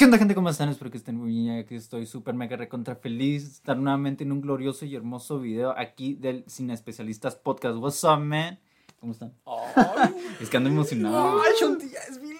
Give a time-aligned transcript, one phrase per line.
[0.00, 0.34] ¿Qué onda, gente?
[0.34, 0.70] ¿Cómo están?
[0.70, 1.58] Espero que estén muy bien.
[1.58, 5.78] Aquí estoy súper mega recontra feliz de estar nuevamente en un glorioso y hermoso video
[5.78, 7.76] aquí del Cine Especialistas Podcast.
[7.76, 8.58] What's up, man?
[8.98, 9.34] ¿Cómo están?
[10.40, 11.42] Es que ando emocionado.
[11.42, 11.52] Ay,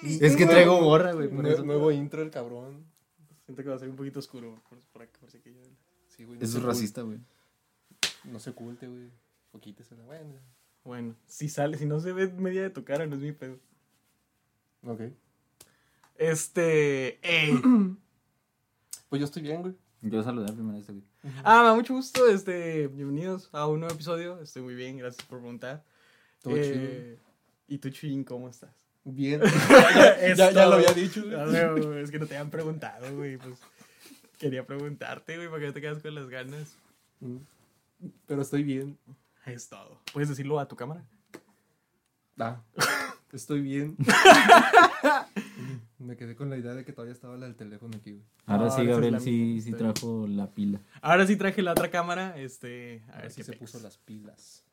[0.05, 0.23] es.
[0.23, 1.29] Es que traigo gorra, güey.
[1.29, 1.63] por Nue- eso.
[1.63, 2.83] nuevo intro el cabrón.
[3.45, 4.59] Siento que va a ser un poquito oscuro.
[4.71, 5.61] Por, por acá, por si que yo-
[6.09, 6.39] Sí, güey.
[6.39, 7.19] no Eso se es racista, güey.
[8.25, 9.11] No se oculte, güey.
[9.53, 10.03] O quítesela.
[10.07, 10.33] Bueno.
[10.83, 13.59] Bueno, si sale, si no se ve media de tu cara, no es mi pedo.
[14.87, 15.03] Ok.
[16.21, 17.19] Este.
[17.23, 17.61] ey.
[19.09, 19.75] Pues yo estoy bien, güey.
[20.03, 21.05] Yo saludar primero a este, güey.
[21.43, 22.29] Ah, me da mucho gusto.
[22.29, 24.41] Este, bienvenidos a un nuevo episodio.
[24.41, 25.83] Estoy muy bien, gracias por preguntar.
[26.41, 27.19] Todo Eh,
[27.67, 28.71] ¿Y tú, Chuyin, cómo estás?
[29.03, 29.41] Bien.
[30.37, 31.25] Ya, ya lo había dicho,
[31.99, 33.37] es que no te habían preguntado, güey.
[33.37, 33.59] Pues
[34.39, 36.77] quería preguntarte, güey, para que no te quedas con las ganas.
[37.19, 37.39] Mm.
[38.27, 38.97] Pero estoy bien.
[39.45, 39.99] Es todo.
[40.13, 41.03] ¿Puedes decirlo a tu cámara?
[42.39, 42.63] Ah,
[43.37, 43.97] estoy bien.
[45.99, 48.25] Me quedé con la idea de que todavía estaba la del teléfono aquí, güey.
[48.47, 50.81] Ahora Ah, sí, ahora sí es Gabriel, la sí, sí trajo la pila.
[51.03, 52.39] Ahora sí traje la otra cámara.
[52.39, 53.61] Este, a A ver ver si se pex.
[53.61, 54.65] puso las pilas.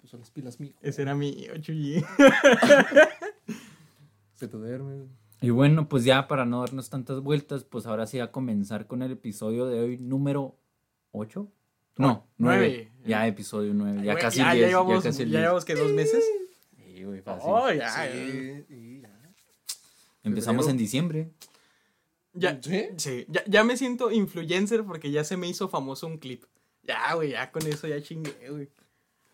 [0.00, 0.78] Puso las pilas, mijo.
[0.82, 2.04] Ese era mi Chuyin.
[4.34, 5.06] Se te duerme.
[5.40, 9.02] Y bueno, pues ya para no darnos tantas vueltas, pues ahora sí a comenzar con
[9.02, 10.56] el episodio de hoy número
[11.12, 11.48] 8.
[11.98, 12.40] No, 9.
[12.68, 12.92] Nueve.
[13.06, 14.02] Ya episodio 9.
[14.04, 14.68] Ya casi ya, el ya 10.
[14.68, 15.40] llevamos, ya casi ya 10.
[15.40, 16.24] llevamos que dos meses.
[16.96, 17.42] Sí, güey, fácil.
[17.52, 17.90] Oh, ya.
[18.10, 19.10] Sí, y ya.
[20.22, 20.70] Empezamos febrero.
[20.70, 21.30] en diciembre.
[22.32, 22.88] Ya, ¿Sí?
[22.96, 26.44] sí, ya, ya me siento influencer porque ya se me hizo famoso un clip.
[26.82, 28.68] Ya, güey, ya con eso ya chingué, güey.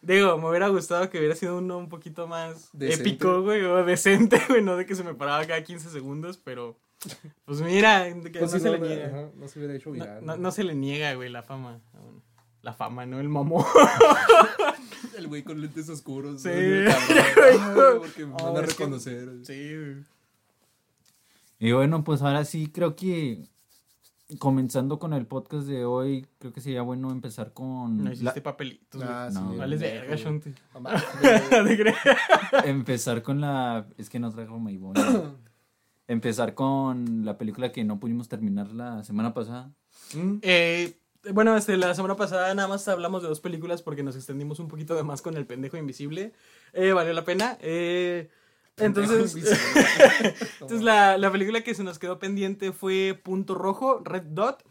[0.01, 3.11] Digo, me hubiera gustado que hubiera sido uno un poquito más Decente.
[3.11, 6.77] épico, güey, o decente, güey, no de que se me paraba cada 15 segundos, pero
[7.45, 9.07] pues mira, que Pues no sí, se le niega.
[9.07, 10.21] ajá, no se hubiera hecho No, viral.
[10.27, 10.41] no- güey.
[10.43, 11.81] no se le niega, güey, la fama.
[12.63, 13.21] La fama, ¿no?
[13.21, 13.65] El mamón.
[15.17, 16.43] El güey con lentes oscuros.
[16.43, 16.49] Sí.
[17.57, 17.99] cabrón.
[18.01, 19.29] Porque me Oh, van a que- reconocer.
[19.45, 19.97] Sí, güey.
[21.59, 23.45] Y bueno, pues ahora sí creo que
[24.39, 28.41] comenzando con el podcast de hoy, creo que sería bueno empezar con No la- hiciste
[28.41, 29.03] papelitos.
[29.05, 29.93] Ah, No, sí, Vales güey.
[29.93, 30.55] verga, Shonti.
[30.75, 31.97] Mamá, ¿Te crees?
[32.65, 34.95] empezar con la es que no trajo Maybon.
[36.09, 39.71] empezar con la película que no pudimos terminar la semana pasada.
[40.15, 40.39] Mm.
[40.43, 40.99] Eh,
[41.31, 44.69] bueno, este, la semana pasada nada más hablamos de dos películas porque nos extendimos un
[44.69, 46.33] poquito de más con el pendejo invisible.
[46.73, 47.59] Eh, valió la pena.
[47.61, 48.29] Eh,
[48.77, 49.35] entonces,
[50.61, 54.65] entonces la, la película que se nos quedó pendiente fue Punto Rojo, Red Dot.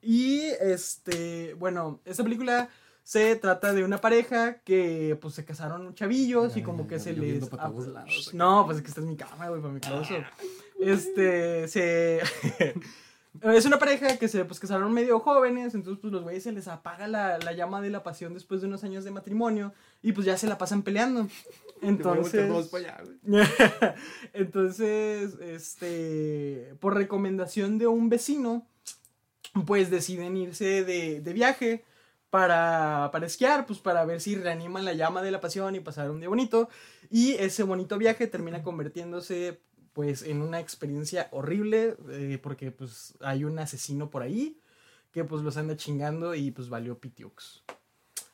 [0.00, 2.68] Y este, bueno, esta película
[3.02, 7.50] se trata de una pareja que pues se casaron chavillos y como que se les...
[7.50, 8.34] lados.
[8.34, 10.24] No, pues es que esta es mi cama, güey, para mi closet.
[10.78, 12.20] Este, se...
[13.42, 16.68] Es una pareja que se pues, casaron medio jóvenes, entonces pues los güeyes se les
[16.68, 19.72] apaga la, la llama de la pasión después de unos años de matrimonio
[20.02, 21.28] y pues ya se la pasan peleando.
[21.80, 22.50] Entonces,
[24.32, 28.66] entonces, este, por recomendación de un vecino,
[29.64, 31.84] pues deciden irse de, de viaje
[32.30, 36.10] para, para esquiar, pues para ver si reaniman la llama de la pasión y pasar
[36.10, 36.68] un día bonito.
[37.10, 39.60] Y ese bonito viaje termina convirtiéndose
[39.92, 44.58] pues en una experiencia horrible eh, porque pues hay un asesino por ahí
[45.12, 47.62] que pues los anda chingando y pues valió pitiux.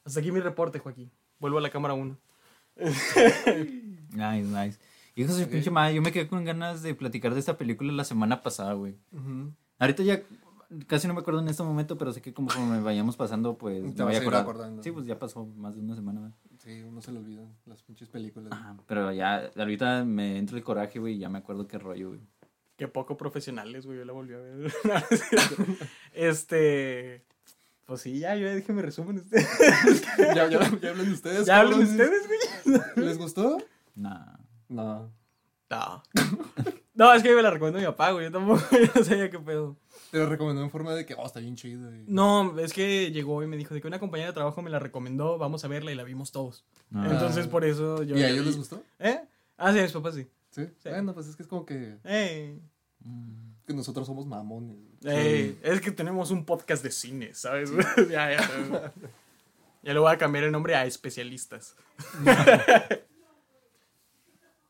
[0.04, 1.10] Hasta aquí mi reporte, Joaquín.
[1.38, 2.18] Vuelvo a la cámara 1.
[4.10, 4.78] Nice, nice.
[5.16, 5.50] Hijo de su Ok.
[5.52, 8.72] pinche madre, yo me quedé con ganas de platicar de esta película la semana pasada,
[8.74, 8.96] güey.
[9.78, 10.22] Ahorita ya
[10.86, 13.82] casi no me acuerdo en este momento, pero sé que como me vayamos pasando, pues
[13.94, 14.42] Te me voy a a ir acordar.
[14.42, 14.82] acordando.
[14.82, 16.32] Sí, pues ya pasó más de una semana, güey.
[16.58, 18.52] Sí, uno se le olvidan las pinches películas.
[18.52, 22.08] Ajá, pero ya ahorita me entra el coraje, güey, y ya me acuerdo qué rollo,
[22.10, 22.20] güey.
[22.76, 23.98] Qué poco profesionales, güey.
[23.98, 24.56] Yo la volví a ver.
[24.84, 24.94] No,
[26.12, 27.24] este.
[27.86, 29.18] Pues sí, ya, yo ya dije mi resumen.
[29.18, 29.46] Este.
[30.34, 31.46] ya, ya, ya hablan ustedes.
[31.46, 31.90] ¿Ya hablan cabrones.
[31.90, 32.26] ustedes,
[32.96, 33.06] güey?
[33.06, 33.58] ¿Les gustó?
[33.94, 34.36] Nah.
[34.68, 35.12] No.
[35.70, 36.02] No.
[36.94, 38.24] No, es que me la recomiendo a mi papá, güey.
[38.26, 39.76] Yo tampoco yo no sabía qué pedo.
[40.14, 41.92] Te lo recomendó en forma de que, oh, está bien chido.
[41.92, 44.70] y- No, es que llegó y me dijo de que una compañera de trabajo me
[44.70, 45.38] la recomendó.
[45.38, 46.64] Vamos a verla y la vimos todos.
[46.94, 47.08] Ah.
[47.10, 48.16] Entonces, por eso yo.
[48.16, 48.80] ¿Y a ellos les gustó?
[49.00, 49.20] ¿Eh?
[49.56, 50.28] Ah, sí, a mis papás sí.
[50.50, 50.68] ¿Sí?
[50.84, 52.62] Bueno, pues es que es como que, Ey.
[53.00, 53.54] Mm.
[53.66, 54.76] que nosotros somos mamones.
[55.02, 57.72] Ey, es que tenemos un podcast de cine, ¿sabes?
[58.08, 58.92] ya, ya.
[59.82, 61.74] Ya le voy a cambiar el nombre a especialistas.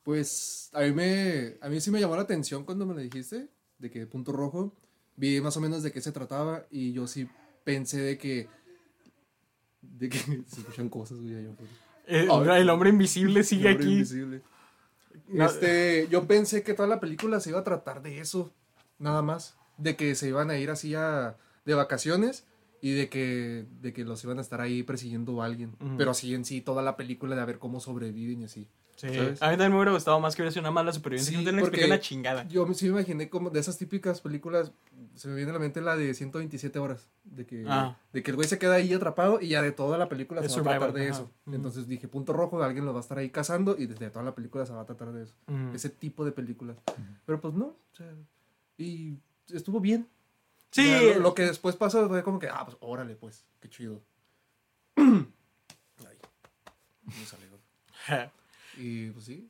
[0.02, 3.48] Pues a mí, me, a mí sí me llamó la atención cuando me lo dijiste,
[3.78, 4.74] de que Punto Rojo,
[5.16, 7.28] vi más o menos de qué se trataba y yo sí
[7.64, 8.48] pensé de que,
[9.82, 11.34] de que se escuchan cosas, güey.
[12.06, 13.94] Eh, el hombre invisible sigue El hombre aquí.
[13.94, 14.42] invisible.
[15.28, 15.46] No.
[15.46, 18.52] Este, yo pensé que toda la película se iba a tratar de eso,
[18.98, 22.44] nada más, de que se iban a ir así a, de vacaciones
[22.84, 25.74] y de que, de que los iban a estar ahí persiguiendo a alguien.
[25.96, 28.68] Pero así en sí, toda la película de a ver cómo sobreviven y así.
[28.96, 29.08] Sí.
[29.08, 31.38] A mí también me hubiera gustado más que hubiera sido una mala supervivencia.
[31.38, 32.46] Sí, no una chingada.
[32.46, 34.70] Yo sí me imaginé como de esas típicas películas.
[35.14, 37.08] Se me viene a la mente la de 127 horas.
[37.24, 37.96] De que, ah.
[38.12, 40.60] de que el güey se queda ahí atrapado y ya de toda la película se
[40.60, 41.30] va a tratar de eso.
[41.50, 44.34] Entonces dije, punto rojo, alguien lo va a estar ahí cazando y desde toda la
[44.34, 45.34] película se va a tratar de eso.
[45.72, 46.76] Ese tipo de películas.
[47.24, 47.64] Pero pues no.
[47.64, 48.12] O sea,
[48.76, 49.16] y
[49.48, 50.06] estuvo bien.
[50.74, 51.14] Sí.
[51.20, 54.02] lo, que después pasó fue como que, ah, pues órale, pues, qué chido.
[54.96, 56.18] Ay,
[57.04, 57.48] me salió.
[58.76, 59.48] Y pues sí.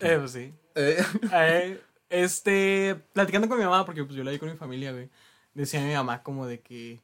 [0.00, 0.52] Eh, pues sí.
[0.74, 1.04] Eh.
[1.32, 1.80] Eh,
[2.10, 5.10] este, platicando con mi mamá, porque pues yo la vi con mi familia, güey.
[5.54, 7.00] Decía mi mamá como de que.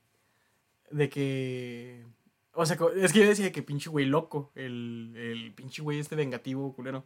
[0.91, 2.05] De que.
[2.60, 4.50] O sea, es que yo decía que pinche güey loco.
[4.56, 7.05] El, el pinche güey este vengativo, culero.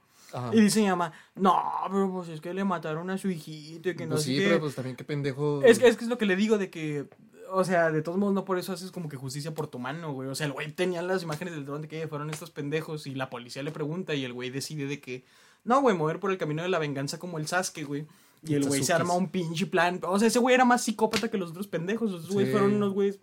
[0.50, 3.94] Y dice mi mamá, no, pero pues es que le mataron a su hijito y
[3.94, 5.60] que no pues sí, pero pues también qué pendejo.
[5.62, 7.06] Es, es que es lo que le digo de que
[7.50, 10.14] o sea, de todos modos, no por eso haces como que justicia por tu mano,
[10.14, 10.30] güey.
[10.30, 13.14] O sea, el güey tenía las imágenes del dron de que fueron estos pendejos y
[13.14, 15.26] la policía le pregunta y el güey decide de que,
[15.64, 18.06] no, güey, mover por el camino de la venganza como el Sasuke, güey.
[18.42, 20.00] Y el güey se arma un pinche plan.
[20.02, 22.08] O sea, ese güey era más psicópata que los otros pendejos.
[22.08, 23.20] Esos güey fueron unos güeyes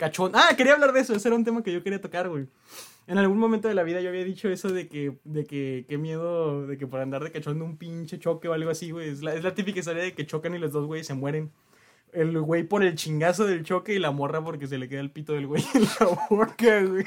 [0.00, 0.32] cachón.
[0.34, 1.14] Ah, quería hablar de eso.
[1.14, 2.46] Ese era un tema que yo quería tocar, güey.
[3.06, 5.98] En algún momento de la vida yo había dicho eso de que, de que, qué
[5.98, 9.10] miedo, de que por andar de cachón de un pinche choque o algo así, güey.
[9.10, 11.52] Es la, es la típica historia de que chocan y los dos güeyes se mueren
[12.12, 15.10] el güey por el chingazo del choque y la morra porque se le queda el
[15.10, 17.04] pito del güey en la boca, güey.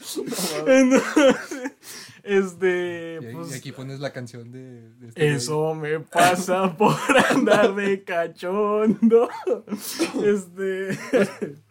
[2.22, 3.18] este.
[3.20, 4.90] Y, pues, aquí pones la canción de.
[5.06, 6.96] este eso me pasa por
[7.30, 9.28] andar de cachondo.
[10.24, 10.98] este.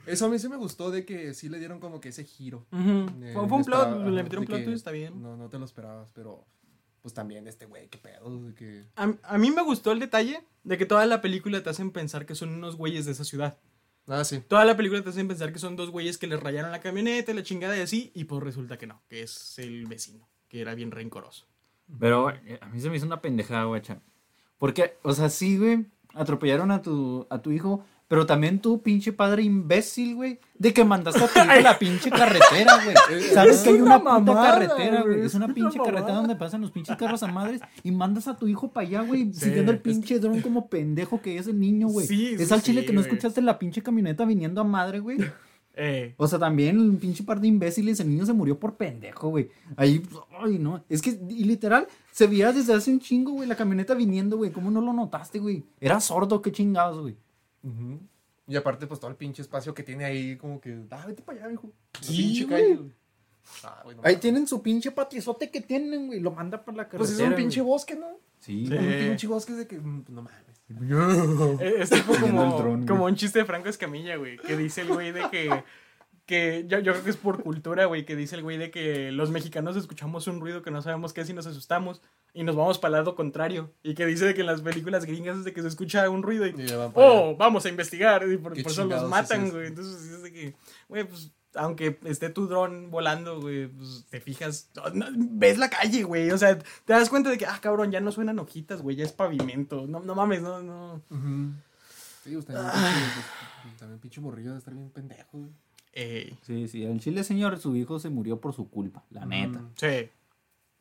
[0.05, 2.65] Eso a mí sí me gustó de que sí le dieron como que ese giro.
[2.69, 5.21] fue, un plot, le metieron un plot twist, está bien.
[5.21, 6.45] No, no te lo esperabas, pero
[7.01, 8.41] pues también este güey, qué pedo.
[8.41, 8.85] De que...
[8.95, 12.33] a, mí me gustó el detalle de que toda la película te hacen pensar que
[12.33, 13.57] son unos güeyes de esa ciudad.
[14.07, 14.41] Ah, sí.
[14.41, 17.33] Toda la película te hacen pensar que son dos güeyes que les rayaron la camioneta,
[17.33, 20.75] la chingada y así, y pues resulta que no, que es el vecino, que era
[20.75, 21.47] bien rencoroso.
[21.99, 24.01] Pero eh, a mí se me hizo una pendejada, guacha.
[24.57, 29.11] Porque, o sea, sí, güey, atropellaron a tu, a tu hijo, pero también tú, pinche
[29.11, 33.23] padre imbécil, güey, de que mandaste a tu hijo la pinche carretera, güey.
[33.33, 35.21] Sabes que hay una, puta carretera, güey.
[35.21, 38.47] Es una pinche carretera donde pasan los pinches carros a madres y mandas a tu
[38.47, 42.05] hijo para allá, güey, siguiendo el pinche dron como pendejo que es el niño, güey.
[42.05, 45.17] Sí, es al chile que no escuchaste la pinche camioneta viniendo a madre, güey.
[45.75, 46.13] Eh.
[46.17, 49.49] O sea, también un pinche par de imbéciles, el niño se murió por pendejo, güey.
[49.75, 50.03] Ahí,
[50.39, 50.83] ay, no.
[50.87, 54.51] Es que, y literal, se veía desde hace un chingo, güey, la camioneta viniendo, güey.
[54.51, 55.63] ¿Cómo no lo notaste, güey?
[55.81, 57.15] Era sordo, qué chingados, güey.
[58.47, 61.39] Y aparte, pues todo el pinche espacio que tiene ahí, como que, ah, vete para
[61.39, 61.71] allá, hijo.
[62.01, 62.47] Sí,
[63.63, 66.19] ah, ahí tienen su pinche patiozote que tienen, güey.
[66.19, 66.99] Lo manda para la carretera.
[66.99, 68.19] Pues es un pinche bosque, ¿no?
[68.39, 68.65] Sí.
[68.69, 70.43] Un pinche bosque de que, mm, no mames.
[71.59, 74.37] Eh, es tipo como, como un chiste de Franco Escamilla, güey.
[74.37, 75.63] Que dice el güey de que
[76.25, 79.11] que yo, yo creo que es por cultura, güey, que dice el güey de que
[79.11, 82.01] los mexicanos escuchamos un ruido que no sabemos qué es y nos asustamos
[82.33, 83.73] y nos vamos para el lado contrario.
[83.83, 86.23] Y que dice de que en las películas gringas es de que se escucha un
[86.23, 86.55] ruido y,
[86.93, 88.25] oh, vamos a investigar.
[88.29, 89.67] Y por, eso los matan, güey.
[89.67, 90.55] Entonces es de que,
[90.87, 94.71] güey, pues aunque esté tu dron volando, güey, pues te fijas,
[95.15, 98.11] ves la calle, güey, o sea, te das cuenta de que, ah, cabrón, ya no
[98.11, 101.03] suenan hojitas, güey, ya es pavimento, no, no mames, no, no.
[102.23, 102.73] Sí, usted ah.
[103.77, 105.51] también pinche morrillo de estar bien pendejo, güey.
[105.93, 109.61] Sí, sí, en Chile, señor, su hijo se murió por su culpa, la neta.
[109.75, 110.09] Sí.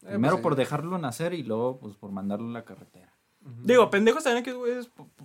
[0.00, 3.12] Primero pues por dejarlo nacer y luego pues por mandarlo a la carretera.
[3.64, 4.74] Digo, pendejos también que, güey,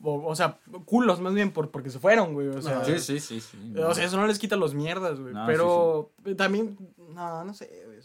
[0.02, 2.48] o sea, culos más bien por, porque se fueron, güey.
[2.48, 3.74] O sea, sí, sí, sí, sí.
[3.78, 5.36] O sea, eso no les quita los mierdas, güey.
[5.46, 6.78] pero también,
[7.14, 8.00] no, no sé, güey.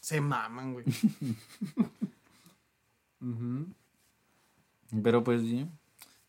[0.00, 0.84] Se maman, güey.
[5.02, 5.66] Pero pues, sí,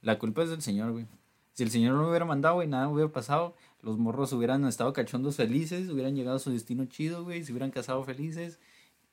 [0.01, 1.06] la culpa es del señor, güey.
[1.54, 3.54] Si el señor no lo hubiera mandado, güey, nada hubiera pasado
[3.86, 7.70] los morros hubieran estado cachondos felices, hubieran llegado a su destino chido, güey, se hubieran
[7.70, 8.60] casado felices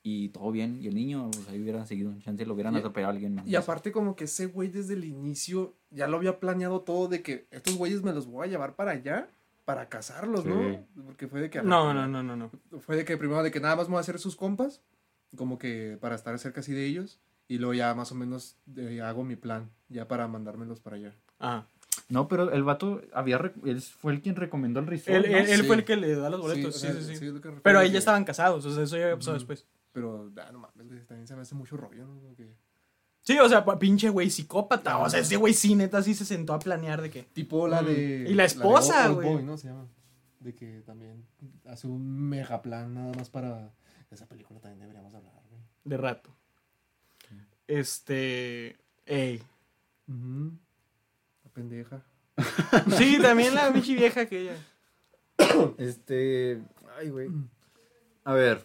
[0.02, 0.79] y todo bien.
[0.81, 3.47] Y el niño, pues ahí hubiera seguido, chance lo hubieran atropellado a alguien más.
[3.47, 7.23] Y aparte, como que ese güey desde el inicio ya lo había planeado todo de
[7.23, 9.29] que estos güeyes me los voy a llevar para allá
[9.67, 10.87] para casarlos, ¿no?
[11.05, 11.62] Porque fue de que.
[11.62, 12.50] No, no, no, no, no.
[12.81, 14.81] Fue de que primero de que nada más voy a hacer sus compas,
[15.37, 17.21] como que para estar cerca así de ellos.
[17.47, 21.14] Y luego ya más o menos eh, hago mi plan, ya para mandármelos para allá.
[21.38, 21.67] Ah.
[22.12, 25.25] No, pero el vato había él fue el quien recomendó el resort.
[25.25, 26.78] Él, él, fue el que le da los boletos.
[26.78, 27.33] Sí, sí, sí.
[27.62, 29.66] pero ahí ya estaban casados, o sea, eso ya pasó después.
[29.92, 32.21] Pero, ah, no mames, también se me hace mucho rollo, ¿no?
[33.23, 34.99] Sí, o sea, pinche güey psicópata.
[34.99, 37.23] O sea, ese güey sí, neta, sí se sentó a planear de que.
[37.23, 38.26] Tipo la de.
[38.28, 39.42] Y la esposa, güey.
[39.42, 39.57] ¿no?
[39.57, 39.88] Se llama.
[40.40, 41.25] De que también
[41.64, 43.73] hace un mega plan nada más para.
[44.11, 45.62] Esa película también deberíamos hablar, güey.
[45.85, 46.37] De rato.
[47.66, 48.76] Este.
[49.07, 49.40] Ey.
[50.09, 50.14] La
[51.52, 52.02] pendeja.
[52.97, 54.56] Sí, también la bichi vieja aquella.
[55.78, 56.61] Este.
[56.99, 57.28] Ay, güey.
[58.25, 58.64] A ver.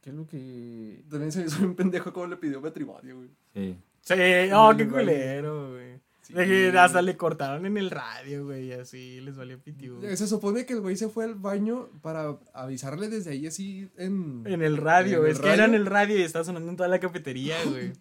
[0.00, 1.04] ¿Qué es lo que.?
[1.10, 3.30] También se hizo un pendejo como le pidió matrimonio, güey.
[3.54, 3.76] Sí.
[4.02, 4.14] Sí,
[4.54, 6.00] oh, qué culero, güey.
[6.22, 6.32] Sí.
[6.32, 10.00] De que hasta le cortaron en el radio, güey, y así les valió pitiú.
[10.00, 14.42] Se supone que el güey se fue al baño para avisarle desde ahí así en...
[14.44, 16.76] En el radio, ¿En el Es que era en el radio y estaba sonando en
[16.76, 17.92] toda la cafetería, güey.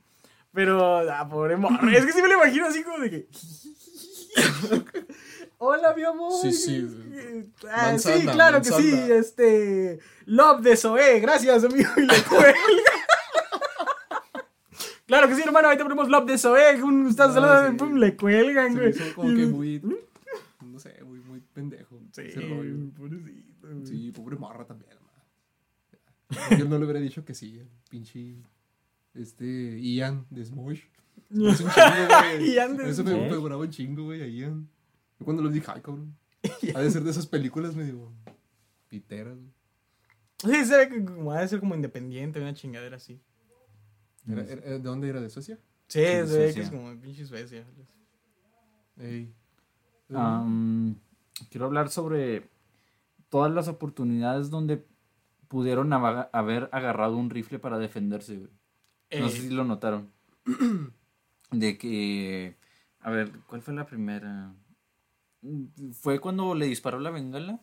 [0.55, 1.89] Pero, ah, pobre morro.
[1.89, 3.27] Es que sí me lo imagino así como de que.
[5.57, 6.31] Hola, mi amor.
[6.41, 6.87] Sí, sí.
[7.69, 8.89] Ah, sí, Manzana, claro que sí.
[8.93, 9.99] Este.
[10.25, 11.19] Love de Zoe.
[11.19, 11.89] Gracias, amigo.
[11.97, 12.53] Y le cuelga.
[15.07, 15.67] claro que sí, hermano.
[15.67, 16.81] Ahorita ponemos Love de Zoe.
[16.83, 17.75] Un estás Ah, sí.
[17.77, 19.13] pum, le cuelgan, Se güey.
[19.13, 19.81] como que muy...
[20.61, 21.99] No sé, muy, muy pendejo.
[22.13, 22.75] Sí, ese rollo.
[22.97, 23.67] pobrecito.
[23.67, 23.85] güey.
[23.85, 26.57] Sí, pobre morra también, ma.
[26.57, 28.35] Yo no le hubiera dicho que sí, pinche...
[29.15, 29.79] Este...
[29.81, 30.81] Ian de Smosh.
[31.29, 32.53] Es un chingo, güey.
[32.53, 34.69] Ian de Eso me figuraba un chingo, güey, a Ian.
[35.19, 36.15] Yo cuando lo dije, ay, cabrón.
[36.75, 38.11] Ha de ser de esas películas medio...
[38.89, 39.51] Piteras, güey.
[40.37, 43.19] Sí, se ve que como ha de ser como independiente, una chingadera así.
[44.29, 45.19] Era- era- ¿De dónde era?
[45.21, 45.57] ¿De Suecia?
[45.87, 46.63] Sí, de que Suecia.
[46.63, 47.65] es como de pinche Suecia.
[48.97, 49.33] Ey.
[51.49, 52.49] Quiero hablar sobre
[53.29, 54.85] todas las oportunidades donde
[55.47, 58.51] pudieron haber agarrado un rifle para defenderse, güey.
[59.19, 60.09] No Eh, sé si lo notaron.
[61.51, 62.55] De que.
[63.01, 64.53] A ver, ¿cuál fue la primera?
[65.93, 67.61] ¿Fue cuando le disparó la bengala?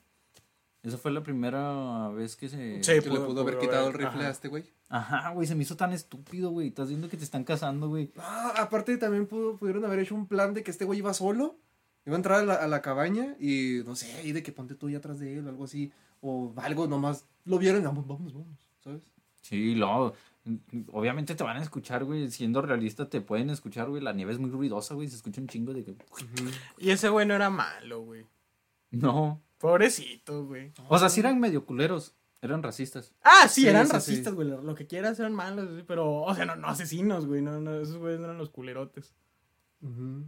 [0.82, 2.82] Esa fue la primera vez que se.
[2.82, 2.92] Sí.
[2.94, 4.28] que pudo- le pudo haber pudo quitado el rifle ajá.
[4.28, 4.64] a este güey.
[4.88, 6.68] Ajá, güey, se me hizo tan estúpido, güey.
[6.68, 8.12] Estás viendo que te están cazando, güey.
[8.18, 11.56] Ah, aparte también pudo, pudieron haber hecho un plan de que este güey iba solo,
[12.04, 14.74] iba a entrar a la, a la cabaña y no sé, y de que ponte
[14.74, 18.06] tú ahí atrás de él o algo así, o algo nomás, lo vieron y vamos,
[18.06, 19.02] vamos, vamos, ¿sabes?
[19.40, 20.14] Sí, luego.
[20.90, 22.30] Obviamente te van a escuchar, güey.
[22.30, 24.02] Siendo realista, te pueden escuchar, güey.
[24.02, 25.08] La nieve es muy ruidosa, güey.
[25.08, 25.94] Se escucha un chingo de que.
[26.78, 28.26] Y ese güey no era malo, güey.
[28.90, 29.40] No.
[29.58, 30.72] Pobrecito, güey.
[30.88, 32.14] O sea, sí eran medio culeros.
[32.40, 33.14] Eran racistas.
[33.22, 34.34] Ah, sí, Sí, eran sí, racistas, sí.
[34.34, 34.48] güey.
[34.48, 37.40] Lo, lo que quieras eran malos, pero, o sea, no, no asesinos, güey.
[37.40, 39.14] No, no, esos güeyes no eran los culerotes.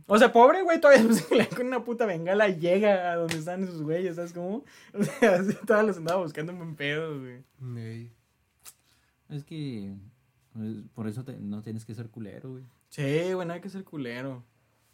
[0.06, 1.08] O sea, pobre güey, todavía
[1.56, 4.64] con una puta bengala y llega a donde están esos güeyes, ¿sabes cómo?
[4.94, 7.44] O sea, todas los andaba buscando en buen pedo, güey.
[9.28, 9.94] Es que.
[10.52, 12.64] pues, Por eso te- no tienes que ser culero, güey.
[12.88, 14.44] Sí, güey, no hay que ser culero.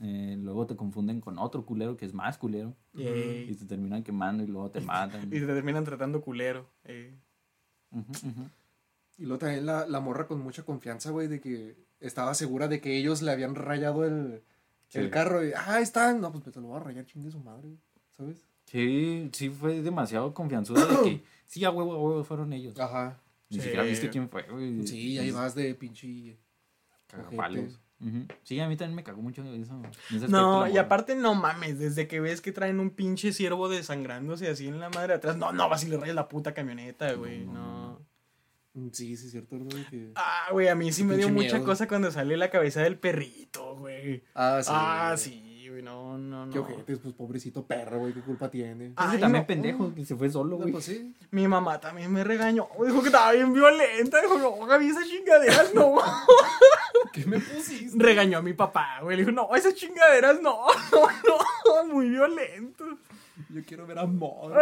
[0.02, 2.74] Eh, luego te confunden con otro culero que es más culero.
[2.94, 4.80] Y te terminan quemando y luego te
[5.20, 5.24] matan.
[5.28, 6.66] Y te terminan tratando culero.
[6.84, 7.14] eh.
[9.18, 12.80] Y luego también la, la morra con mucha confianza, güey, de que estaba segura de
[12.80, 14.42] que ellos le habían rayado el,
[14.88, 14.98] Sí.
[14.98, 17.38] el carro y, ah, ahí están, no, pues te lo voy a rayar, chingue su
[17.38, 17.76] madre,
[18.16, 18.42] ¿sabes?
[18.64, 22.78] Sí, sí fue demasiado confianzuda de que sí, a huevo, a huevo fueron ellos.
[22.80, 23.18] Ajá.
[23.50, 23.62] Ni Sí.
[23.62, 24.86] siquiera viste quién fue, güey.
[24.86, 26.38] Sí, ahí vas de pinche...
[27.08, 27.80] Cagapalos.
[28.44, 29.82] Sí, a mí también me cagó mucho eso.
[29.84, 34.48] aspecto No, y aparte no mames, desde que ves que traen un pinche ciervo desangrándose
[34.48, 37.44] así en la madre atrás, no, no, vas y le rayas la puta camioneta, güey,
[37.44, 38.06] No, no.
[38.74, 39.64] no, Sí, sí, es cierto, ¿no?
[39.66, 41.64] De que- Ah, güey, a mí sí me dio mucha miedo.
[41.66, 44.22] cosa cuando sale la cabeza del perrito, güey.
[44.34, 44.70] Ah, sí.
[44.72, 45.49] Ah, sí,
[45.80, 46.52] güey, no, no, no.
[46.52, 48.92] Qué ojetes, pues pobrecito perro, güey, qué culpa tiene.
[48.96, 49.46] Ah, también no.
[49.46, 50.72] pendejo, que se fue solo, No, güey.
[50.72, 51.14] pues sí.
[51.30, 55.74] Mi mamá también me regañó, dijo que estaba bien violenta, dijo, no, Gaby, esas chingaderas
[55.74, 55.96] no.
[57.12, 57.96] ¿Qué me pusiste?
[58.02, 61.08] Regañó a mi papá, güey, le dijo, no, esas chingaderas no, no,
[61.86, 62.84] no, muy violento.
[63.48, 64.52] Yo quiero ver amor.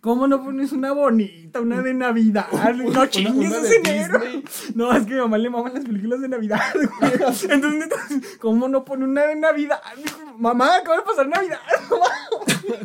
[0.00, 2.46] ¿Cómo no pones una bonita, una de Navidad?
[2.76, 4.20] No chingues una ese enero.
[4.20, 4.44] Disney.
[4.74, 6.60] No, es que a mi mamá le maman las películas de Navidad,
[7.00, 7.12] güey.
[7.50, 9.80] Entonces, ¿cómo no pone una de Navidad?
[10.38, 11.58] Mamá, acaba de pasar Navidad.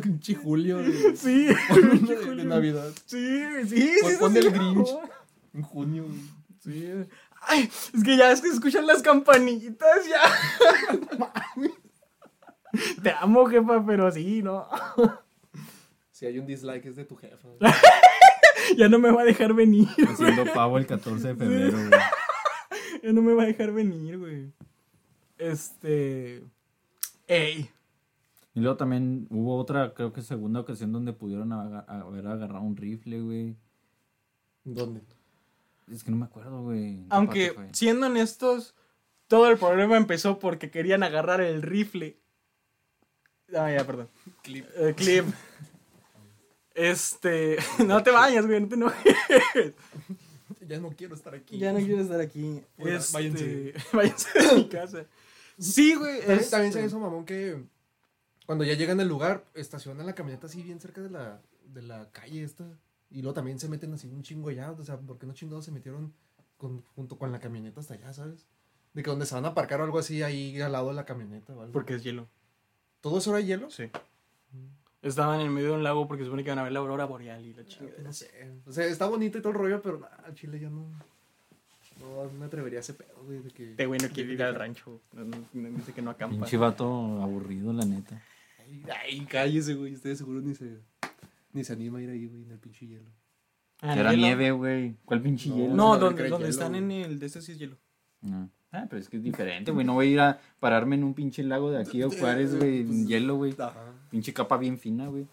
[0.02, 0.78] Pinche Julio.
[1.14, 2.90] Sí, de, de Navidad.
[3.06, 4.16] sí, sí, sí.
[4.18, 4.50] pon el.
[4.50, 4.88] Grinch.
[5.54, 6.04] En junio.
[6.04, 6.20] güey.
[6.64, 6.92] Sí.
[7.42, 10.22] Ay, es que ya es que escuchan las campanitas, ya.
[11.18, 11.70] Mami.
[13.02, 14.66] Te amo, jefa, pero sí, no.
[16.10, 17.48] Si hay un dislike es de tu jefa.
[18.76, 19.88] Ya no me va a dejar venir.
[20.08, 21.90] Haciendo pavo el 14 de febrero, güey.
[23.02, 24.52] Ya no me va a dejar venir, güey.
[25.36, 26.44] Este.
[27.26, 27.68] Ey.
[28.54, 33.20] Y luego también hubo otra, creo que segunda ocasión donde pudieron haber agarrado un rifle,
[33.20, 33.56] güey.
[34.62, 35.02] ¿Dónde?
[35.90, 36.98] Es que no me acuerdo, güey.
[36.98, 38.76] ¿en qué Aunque, siendo honestos,
[39.26, 42.21] todo el problema empezó porque querían agarrar el rifle.
[43.54, 44.08] Ah, ya, perdón.
[44.42, 44.66] Clip.
[44.76, 45.24] Eh, clip.
[46.74, 47.56] Este.
[47.86, 49.14] No te vayas, güey, no te enojes.
[50.66, 51.58] Ya no quiero estar aquí.
[51.58, 52.62] Ya no quiero estar aquí.
[52.78, 53.74] Este, váyanse.
[53.92, 55.06] váyanse de mi casa.
[55.58, 56.18] Sí, güey.
[56.20, 57.62] También, este, también se hizo mamón que
[58.46, 62.10] cuando ya llegan al lugar, estacionan la camioneta así bien cerca de la, de la
[62.12, 62.64] calle esta.
[63.10, 64.70] Y luego también se meten así un chingo allá.
[64.72, 66.14] O sea, ¿por qué no chingados se metieron
[66.56, 68.46] con- junto con la camioneta hasta allá, sabes?
[68.94, 71.04] De que donde se van a aparcar o algo así ahí al lado de la
[71.04, 71.72] camioneta algo.
[71.72, 72.28] Porque es hielo.
[73.02, 73.70] ¿Todo eso era hielo?
[73.70, 73.90] Sí.
[75.02, 77.04] Estaban en medio de un lago porque se supone que iban a ver la aurora
[77.04, 78.00] boreal y la chingada.
[78.02, 78.30] No sé.
[78.64, 80.86] O sea, está bonito y todo el rollo, pero nah, al Chile ya no.
[82.00, 83.40] No me atrevería a ese pedo, güey.
[83.42, 83.72] De que.
[83.72, 85.00] Este güey no quiere ir al rancho.
[85.12, 86.36] No, no, no, dice que no acampa.
[86.36, 88.22] Pinche vato aburrido, la neta.
[88.60, 89.94] Ay, ay, cállese, güey.
[89.94, 90.78] Ustedes seguro ni se.
[91.52, 93.10] Ni se anima a ir ahí, güey, en el pinche hielo.
[93.80, 94.22] Ah, Que era hielo.
[94.22, 94.96] nieve, güey.
[95.04, 95.74] ¿Cuál pinche No, hielo?
[95.74, 97.76] No, donde, donde hielo, están en el de este sí es hielo.
[98.20, 98.48] No.
[98.72, 99.84] Ah, pero es que es diferente, güey.
[99.84, 102.80] No voy a ir a pararme en un pinche lago de aquí de Juárez, güey,
[102.80, 103.54] en hielo, güey.
[103.58, 103.92] Ajá.
[104.10, 105.26] Pinche capa bien fina, güey.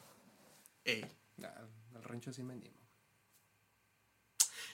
[0.83, 1.05] Ey.
[1.95, 2.75] Al rancho sí me animo.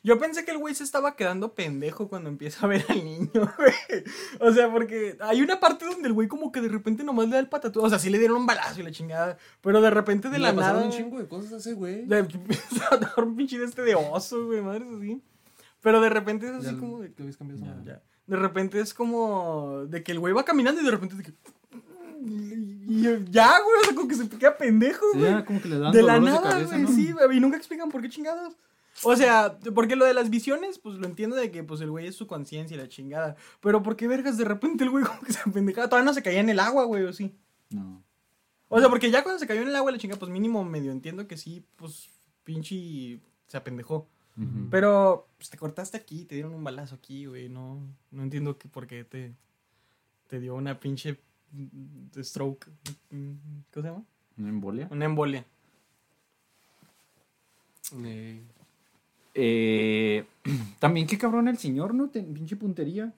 [0.04, 3.30] Yo pensé que el güey se estaba quedando pendejo cuando empieza a ver al niño,
[3.58, 4.04] güey.
[4.40, 7.34] O sea, porque hay una parte donde el güey como que de repente nomás le
[7.34, 7.82] da el patatú.
[7.82, 9.38] O sea, sí le dieron un balazo y la chingada.
[9.62, 10.92] Pero de repente de Le la pasaron nada...
[10.92, 12.06] un chingo de cosas a ese güey.
[12.06, 15.24] Le empieza a dar un pinche de este de oso, güey, madre así.
[15.82, 17.12] Pero de repente es así Ya, como de...
[17.12, 17.84] ¿qué habéis cambiado?
[17.84, 18.02] Ya.
[18.28, 21.34] De repente es como de que el güey va caminando y de repente de que...
[22.88, 25.26] Y ya, güey, o sea, como que se queda pendejo, güey.
[25.26, 26.88] ya como que le dan de la nada, cabeza, güey, ¿no?
[26.90, 28.56] sí, güey, y nunca explican por qué chingados.
[29.04, 32.08] O sea, porque lo de las visiones, pues lo entiendo de que pues el güey
[32.08, 33.36] es su conciencia y la chingada.
[33.60, 35.90] Pero ¿por qué vergas de repente el güey como que se apendejaba?
[35.90, 37.36] Todavía no se caía en el agua, güey, o sí.
[37.70, 38.04] No.
[38.70, 40.92] O sea, porque ya cuando se cayó en el agua la chingada, pues mínimo medio
[40.92, 42.10] entiendo que sí, pues
[42.44, 44.08] pinche se apendejó.
[44.70, 47.48] Pero pues, te cortaste aquí, te dieron un balazo aquí, güey.
[47.48, 47.80] No,
[48.12, 49.34] no entiendo que por qué te,
[50.28, 51.20] te dio una pinche
[51.54, 52.68] mm, stroke.
[53.12, 53.32] mm,
[53.74, 54.04] ¿Cómo se llama?
[54.38, 54.88] ¿Una embolia?
[54.92, 55.46] Una embolia.
[58.04, 58.42] Eh,
[59.38, 60.26] Eh,
[60.80, 62.10] también qué cabrón el señor, ¿no?
[62.10, 63.14] Ten- pinche puntería.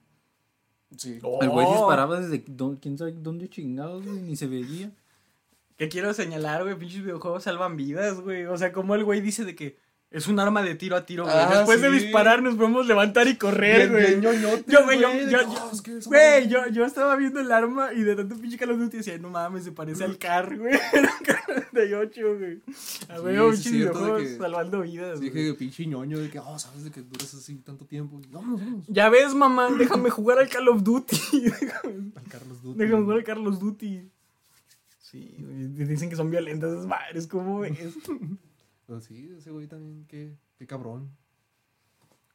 [0.96, 1.20] sí.
[1.40, 1.72] El güey Oh.
[1.72, 2.44] disparaba desde
[2.80, 4.90] quién sabe dónde chingados, güey, ni se veía.
[5.76, 8.46] Que quiero señalar, güey, pinches videojuegos salvan vidas, güey.
[8.46, 9.78] O sea, como el güey dice de que
[10.10, 11.36] es un arma de tiro a tiro, güey.
[11.36, 14.16] Ah, Después de disparar nos podemos levantar y correr, güey.
[14.20, 16.48] ñoñote, Yo, güey, yo, de yo, que, yo- "Oh, es que esa güey, madre-".
[16.48, 19.28] yo, yo estaba viendo el arma y de tanto pinche Call of Duty decía, no
[19.28, 20.72] mames, se parece al car, güey.
[20.94, 22.62] Era un car 98, güey.
[23.10, 25.20] A ver, de videojuegos que- salvando vidas.
[25.20, 28.18] Dije, pinche ñoño, de que, oh, sabes de que duras así tanto tiempo.
[28.30, 28.86] Vámonos, vámonos.
[28.88, 31.16] Ya ves, mamá, déjame jugar al Call of Duty.
[32.16, 32.78] Al Carlos Duty.
[32.78, 34.08] déjame jugar al Carlos Duty.
[35.00, 37.78] Sí, güey, dicen que son violentas esas madres, ¿cómo ves?
[38.88, 41.10] Pero sí, ese güey también, qué, qué cabrón.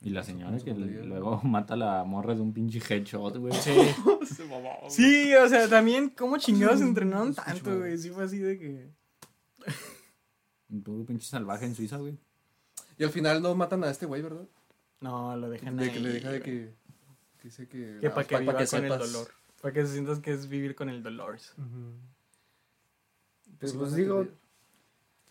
[0.02, 3.54] Y la señora que luego mata a la morra de un pinche headshot, güey.
[3.54, 3.74] Sí.
[4.36, 4.92] Se mamaba, güey.
[4.92, 7.98] Sí, o sea, también, ¿cómo chingados Sí, entrenaron tanto, güey.
[7.98, 8.90] Sí, fue así de que.
[10.70, 12.18] Un puro pinche salvaje en Suiza, güey.
[13.00, 14.46] Y al final no matan a este güey, ¿verdad?
[15.02, 15.92] No, lo dejan De ahí.
[15.92, 16.74] que le deja de que.
[17.40, 17.98] Que dice que.
[18.00, 19.28] Que para que pa- viva pa' que con el dolor.
[19.60, 21.40] Para que sientas que es vivir con el dolor.
[23.60, 24.44] Pues, Sí, pues, a digo- tener-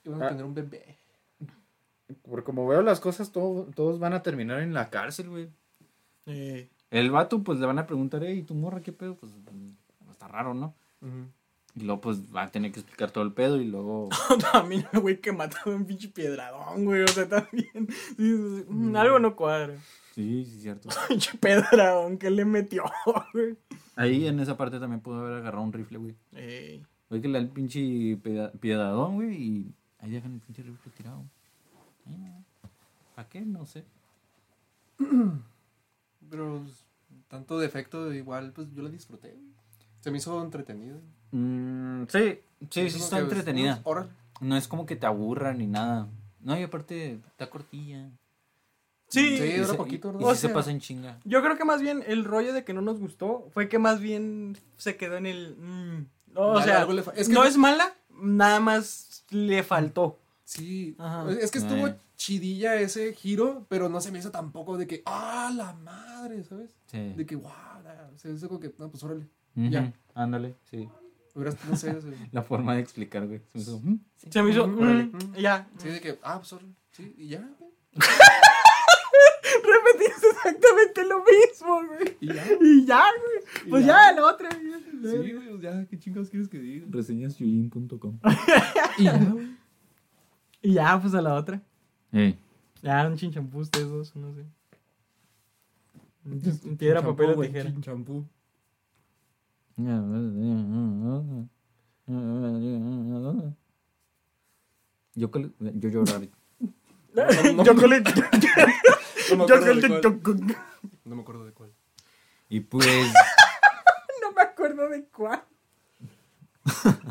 [0.04, 0.28] Iban a Ah.
[0.30, 0.98] tener un bebé.
[2.22, 5.48] Por como veo las cosas, todo- todos van a terminar en la cárcel, güey.
[6.27, 9.14] Eh, El vato, pues le van a preguntar, ¿y tu morra qué pedo?
[9.16, 9.33] Pues
[10.11, 10.75] está raro, ¿no?
[11.75, 14.11] Y luego, pues va a tener que explicar todo el pedo y luego.
[14.53, 17.03] también güey que mató a un pinche piedradón, güey.
[17.03, 17.88] O sea, también.
[17.88, 19.75] sí, sí, sí, mm, Algo no cuadra.
[20.14, 20.90] Sí, sí, cierto.
[21.09, 22.85] Pinche piedradón que le metió,
[23.33, 23.57] güey.
[23.96, 26.14] Ahí en esa parte también pudo haber agarrado un rifle, güey.
[26.35, 26.85] Ey.
[27.09, 28.18] Oye, que le da el pinche
[28.61, 31.25] piedadón, güey, y ahí dejan el pinche rifle tirado.
[33.14, 33.40] ¿Para qué?
[33.42, 33.84] No sé.
[36.30, 36.84] Pero pues,
[37.28, 39.36] tanto defecto, igual, pues yo la disfruté.
[40.00, 40.98] Se me hizo entretenido.
[41.32, 43.80] Mm, sí, sí, sí está que, entretenida.
[43.82, 44.10] pues, órale.
[44.40, 46.08] No es como que te aburra ni nada.
[46.40, 48.08] No, y aparte está cortilla.
[49.08, 50.20] Sí, Sí, Y dura se- poquito, y- ¿verdad?
[50.26, 51.18] Y, O sí se pasa en chinga.
[51.24, 54.00] Yo creo que más bien el rollo de que no nos gustó fue que más
[54.00, 55.56] bien se quedó en el.
[55.58, 59.24] mm, o Dale, sea, algo le fa- es que no no- es mala, nada más
[59.30, 60.18] le faltó.
[60.52, 61.30] Sí, Ajá.
[61.30, 65.50] es que estuvo chidilla ese giro, pero no se me hizo tampoco de que, ah,
[65.56, 66.76] la madre, ¿sabes?
[66.86, 67.14] Sí.
[67.16, 67.50] De que, wow,
[68.16, 69.26] se hizo como que, no, pues órale.
[69.54, 69.92] Ya.
[70.14, 70.88] Ándale, sí.
[71.34, 71.96] No sé,
[72.32, 73.40] La forma de explicar, güey.
[73.50, 74.28] Se me hizo, "Mm, sí".
[74.30, 74.66] Se me hizo.
[74.68, 75.10] Mm, órale.
[75.40, 75.66] ya.
[75.78, 77.70] sí, de que, ah, pues órale, sí, y ya, güey,
[79.64, 82.16] Repetiste exactamente lo mismo, güey.
[82.20, 82.44] y ya.
[82.60, 83.66] Y ya, güey.
[83.66, 84.10] Y Pues ya.
[84.10, 84.50] ya, la otra.
[84.50, 86.86] Sí, güey, pues ya, ¿qué chingados quieres que diga?
[86.90, 88.18] Reseñasyujin.com.
[88.98, 89.62] Y ya, güey.
[90.62, 91.61] Y ya, pues a la otra.
[92.12, 92.38] Ey.
[92.83, 94.44] Ya, un chinchampú ustedes dos, no sé.
[96.77, 97.72] Piedra, papel o tijera.
[97.81, 98.25] Champú.
[105.14, 106.22] Yo, col- yo llorar.
[107.14, 107.75] Yo
[109.37, 110.57] No me.
[111.05, 111.72] No me acuerdo de cuál.
[112.48, 112.87] Y pues,
[114.22, 115.42] No me acuerdo de cuál.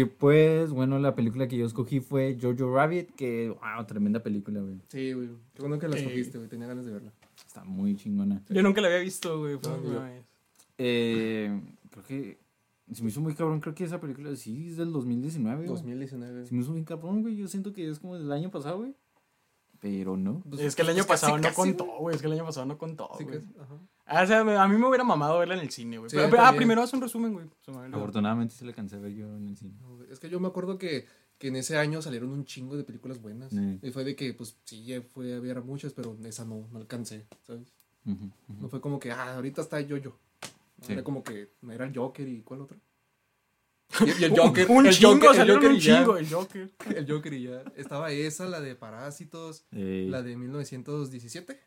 [0.00, 4.60] y pues, bueno, la película que yo escogí fue Jojo Rabbit, que, wow, tremenda película,
[4.60, 4.80] güey.
[4.88, 5.28] Sí, güey.
[5.54, 6.04] Qué bueno que la Sí.
[6.04, 6.48] escogiste, güey.
[6.50, 7.12] Tenía ganas de verla.
[7.46, 8.42] Está muy chingona.
[8.48, 9.58] Yo nunca la había visto, güey.
[9.58, 10.22] fue No, vez.
[10.78, 12.38] Eh, creo que
[12.92, 13.60] se me hizo muy cabrón.
[13.60, 15.56] Creo que esa película sí es del 2019.
[15.56, 15.68] güey.
[15.68, 16.46] 2019.
[16.46, 17.36] Se me hizo muy cabrón, güey.
[17.36, 18.94] Yo siento que es como del año pasado, güey.
[19.80, 20.40] Pero no.
[20.48, 21.98] Pues, es que el año pues, casi, pasado no casi, contó, güey.
[22.00, 22.14] güey.
[22.16, 23.38] Es que el año pasado no contó, Sí, güey.
[23.38, 23.74] casi, ajá.
[24.10, 26.10] Ah, o sea, a mí me hubiera mamado verla en el cine, güey.
[26.10, 27.46] Sí, Pero- ah, primero haz un resumen, güey.
[27.60, 27.70] Se.
[27.70, 29.72] Afortunadamente sí la alcancé a ver yo en el cine.
[29.80, 32.84] No, Es que yo me acuerdo que, que en ese año salieron un chingo de
[32.84, 33.50] películas buenas.
[33.52, 33.78] Sí.
[33.82, 36.78] Y fue de que, pues sí, ya fue a ver muchas, pero esa no, no
[36.78, 37.72] alcancé, ¿sabes?
[38.04, 40.10] No fue como que, ah, ahorita está yo-yo.
[40.78, 40.92] No, Sí.
[40.92, 42.78] Era como que no era el Joker y ¿cuál otra?
[44.00, 44.66] Y, y el Joker.
[44.70, 45.98] Un el chingo, Joker, el salieron Joker un y ya.
[45.98, 46.70] chingo, el Joker.
[46.96, 47.62] El Joker y ya.
[47.76, 51.58] Estaba esa, la de Parásitos, la de 1917.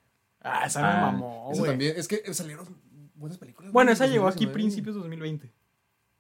[0.42, 1.72] Ah, esa me Ah, mamó, Esa güey.
[1.72, 2.66] también, es que salieron
[3.16, 3.72] buenas películas.
[3.72, 4.54] Bueno, esa llegó aquí 2019.
[4.54, 5.52] principios 2020.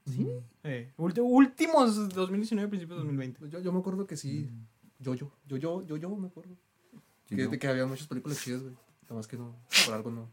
[0.05, 0.27] ¿Sí?
[0.63, 3.49] Eh, ulti- últimos 2019, principios 2020.
[3.49, 4.49] Yo, yo me acuerdo que sí.
[4.99, 6.55] Yo, yo, yo, yo, yo, yo me acuerdo.
[7.27, 7.49] sí, que, ¿no?
[7.51, 8.73] de que había muchas películas chidas, güey.
[9.03, 9.55] Nada más que no,
[9.85, 10.29] por algo no.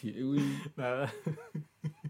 [0.00, 0.42] ¿Qué, güey?
[0.76, 1.12] Nada.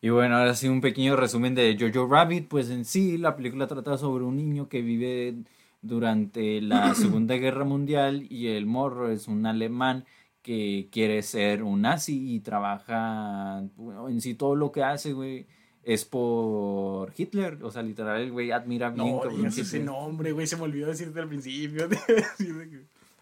[0.00, 2.46] Y bueno, ahora sí un pequeño resumen de Jojo Rabbit.
[2.46, 5.38] Pues en sí, la película trata sobre un niño que vive
[5.82, 10.04] durante la Segunda Guerra Mundial y el morro es un alemán
[10.42, 15.46] que quiere ser un nazi y trabaja, bueno, en sí todo lo que hace, güey,
[15.82, 17.58] es por Hitler.
[17.62, 19.16] O sea, literal, el güey admira bien.
[19.16, 20.46] No, cabrón, ese nombre, güey.
[20.46, 21.88] Se me olvidó decirte al principio.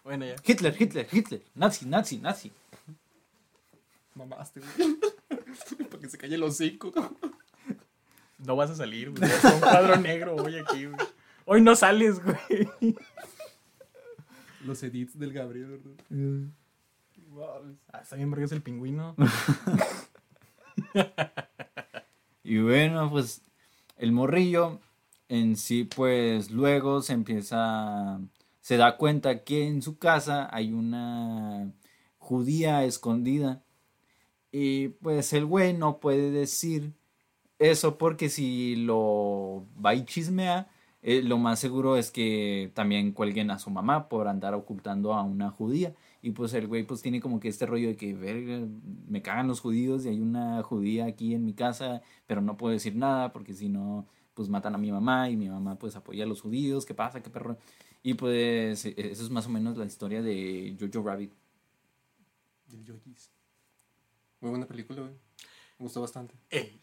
[0.03, 0.35] Bueno, ya.
[0.41, 2.49] Hitler, Hitler, Hitler, nazi, nazi, nazi.
[4.15, 4.95] Mamaste, güey.
[5.89, 6.93] Para que se calle el hocico.
[8.39, 9.29] No vas a salir, güey.
[9.29, 10.95] Es un cuadro negro hoy aquí, güey.
[11.49, 12.67] Hoy no sales, güey.
[14.65, 15.79] Los edits del Gabriel,
[16.09, 16.51] ¿verdad?
[17.93, 19.15] Ah, está bien, porque es el pingüino.
[22.43, 23.41] Y bueno, pues
[23.97, 24.79] el morrillo
[25.27, 28.21] en sí, pues luego se empieza,
[28.61, 31.73] se da cuenta que en su casa hay una
[32.19, 33.63] judía escondida.
[34.49, 36.93] Y pues el güey no puede decir
[37.59, 40.69] eso porque si lo va y chismea,
[41.07, 45.23] eh, lo más seguro es que también cuelguen a su mamá por andar ocultando a
[45.23, 45.95] una judía.
[46.21, 48.67] Y pues el güey pues tiene como que este rollo de que, verga,
[49.07, 52.73] me cagan los judíos y hay una judía aquí en mi casa, pero no puedo
[52.73, 56.25] decir nada porque si no, pues matan a mi mamá y mi mamá pues apoya
[56.25, 57.23] a los judíos, ¿qué pasa?
[57.23, 57.57] ¿Qué perro?
[58.03, 61.31] Y pues eh, eso es más o menos la historia de Jojo Rabbit.
[62.73, 63.31] El Yoyis.
[64.41, 65.13] Muy buena película, güey.
[65.13, 66.35] Me gustó bastante.
[66.49, 66.81] Ey.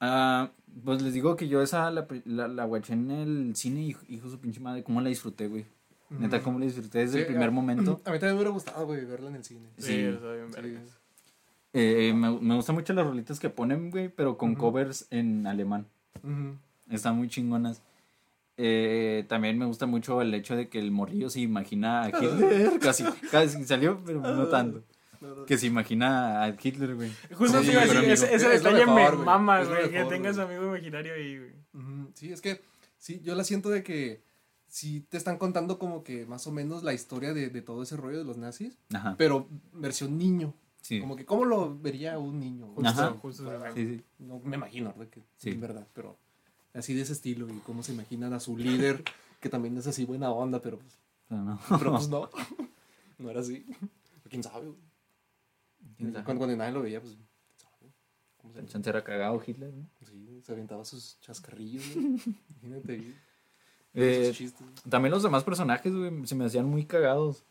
[0.00, 0.50] Ah,
[0.84, 4.26] pues les digo que yo esa la, la, la guaché en el cine, hijo, hijo
[4.26, 5.66] de su pinche madre, cómo la disfruté, güey.
[6.10, 8.00] Neta, cómo la disfruté desde el primer a- momento.
[8.06, 9.68] A mí también me hubiera gustado, güey, verla en el cine.
[9.76, 10.00] Sí, Sí.
[10.00, 10.60] está bien, Sí.
[10.60, 10.98] vergas.
[11.74, 15.86] Eh, me, me gustan mucho las rolitas que ponen, güey, pero con covers en alemán.
[16.90, 17.82] Están muy chingonas.
[18.56, 22.78] Eh, también me gusta mucho el hecho de que el morrillo se imagina a Hitler.
[22.80, 24.82] casi, casi salió, pero no tanto.
[25.46, 27.10] Que se imagina a Hitler, güey.
[27.34, 29.24] Justo Sí, iba a decir, ese, es detalle mejor, me güey.
[29.26, 29.90] mama, güey.
[29.90, 31.52] Que tengas amigo imaginario ahí, güey.
[32.14, 32.60] Sí, es que
[32.98, 34.22] sí, yo la siento de que
[34.66, 37.96] sí te están contando como que más o menos la historia de, de todo ese
[37.96, 39.14] rollo de los nazis, Ajá.
[39.16, 40.54] pero versión niño.
[40.80, 41.00] Sí.
[41.00, 42.66] Como que, ¿cómo lo vería un niño?
[42.74, 43.10] Justo, Ajá.
[43.20, 43.44] justo.
[43.74, 44.04] Sí, sí.
[44.18, 45.10] No me imagino, ¿verdad?
[45.12, 45.50] Que, Sí.
[45.50, 46.16] En verdad, pero
[46.74, 49.02] así de ese estilo y cómo se imaginan a su líder,
[49.40, 51.60] que también es así buena onda, pero pues, Pero no.
[51.78, 52.28] pero, pues no.
[53.18, 53.66] No era así.
[54.30, 54.66] ¿Quién sabe?
[54.66, 54.78] güey?
[55.96, 57.16] Cuando, cuando nadie lo veía, pues.
[58.36, 59.88] ¿Cómo se, chance era cagado Hitler, ¿no?
[60.06, 61.84] sí, se aventaba sus chascarrillos.
[62.62, 63.16] Imagínate ahí.
[63.94, 64.32] Eh.
[64.88, 67.44] También los demás personajes, güey, se me hacían muy cagados.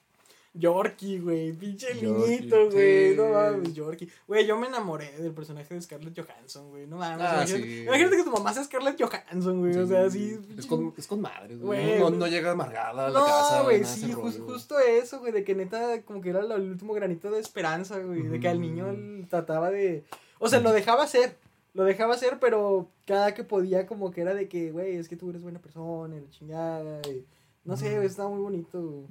[0.59, 1.53] Yorkie, güey.
[1.53, 3.11] Pinche niñito, güey.
[3.11, 3.15] sí.
[3.17, 4.09] No mames, Yorkie.
[4.27, 6.87] Güey, yo me enamoré del personaje de Scarlett Johansson, güey.
[6.87, 7.25] No mames.
[7.27, 7.83] Ah, imagínate, sí.
[7.83, 9.77] imagínate que tu mamá sea Scarlett Johansson, güey.
[9.77, 10.37] O sea, así.
[10.57, 11.99] Es con, es con madres, güey.
[11.99, 13.57] No, no llega amargada a la casa.
[13.59, 16.93] No, güey, sí, justo eso, güey, de que neta, como que era lo- el último
[16.93, 20.03] granito de esperanza, güey, de que al niño él trataba de,
[20.39, 21.35] o sea, lo dejaba hacer,
[21.73, 25.15] lo dejaba hacer, pero cada que podía como que era de que, güey, es que
[25.15, 27.25] tú eres buena persona, y la chingada, y
[27.65, 29.05] no sé, estaba muy bonito.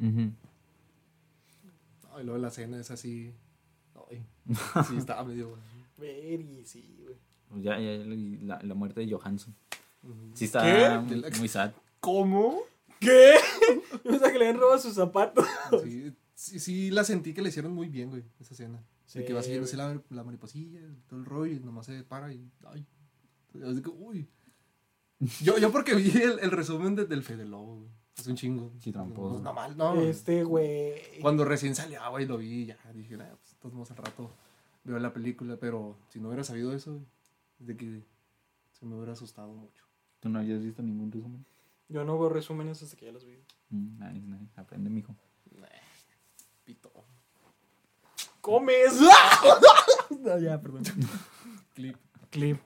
[2.17, 3.35] No, y luego la cena es así.
[4.11, 4.25] Ay,
[4.89, 5.59] sí, estaba medio.
[5.99, 7.17] Ver y sí, güey.
[7.49, 9.55] Pues ya, ya, la, la muerte de Johansson.
[10.35, 10.99] Sí está ¿Qué?
[10.99, 11.73] muy, muy sad.
[12.01, 12.61] ¿Cómo?
[13.01, 13.35] ¿Qué?
[14.05, 15.47] Yo pensaba que le habían robado sus zapatos.
[15.83, 18.83] Sí, sí, sí, la sentí que le hicieron muy bien, güey, esa escena.
[19.05, 19.73] Sí, de que va güey.
[19.75, 22.51] la, la mariposilla, todo el rollo, y nomás se para y.
[22.65, 22.87] Ay.
[23.65, 24.29] Así que, uy.
[25.43, 27.91] Yo, yo porque vi el, el resumen de- del Fede Lobo, güey.
[28.17, 28.73] Es un chingo.
[28.81, 29.39] Sí, tramposo.
[29.39, 30.01] No, no mal, no.
[30.01, 31.21] Este, güey.
[31.21, 34.31] Cuando recién salió, güey, lo vi, ya dije, nah, pues todos al rato
[34.85, 37.01] veo la película, pero si no hubiera sabido eso,
[37.59, 38.03] de que
[38.73, 39.85] se me hubiera asustado mucho.
[40.21, 41.45] ¿Tú no habías visto ningún resumen?
[41.89, 43.39] Yo no veo resúmenes hasta que ya los vi.
[43.71, 44.61] Mm, nice, nice.
[44.61, 45.15] Aprende, mijo.
[48.47, 49.01] comes.
[50.23, 50.85] no, ya, perdón.
[51.75, 51.97] Clip.
[52.31, 52.59] Clip.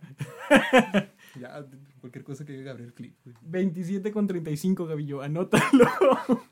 [1.39, 1.65] Ya,
[2.01, 3.37] cualquier cosa que diga Gabriel Clip, güey.
[3.43, 5.23] 27 con 35, Gavillo.
[5.23, 5.87] Anótalo.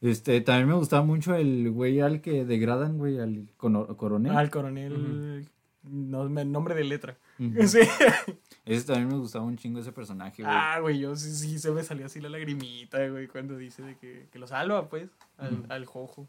[0.00, 4.30] Este, también me gustaba mucho el güey al que degradan, güey, al coronel.
[4.30, 5.44] Al coronel.
[5.82, 7.18] No, me- nombre de letra.
[7.66, 7.80] Sí.
[8.64, 10.54] Ese también me gustaba un chingo ese personaje, güey.
[10.56, 13.96] Ah, güey, yo sí, sí se me salió así la lagrimita, güey, cuando dice de
[13.96, 16.28] que, que lo salva, pues, al, al jojo.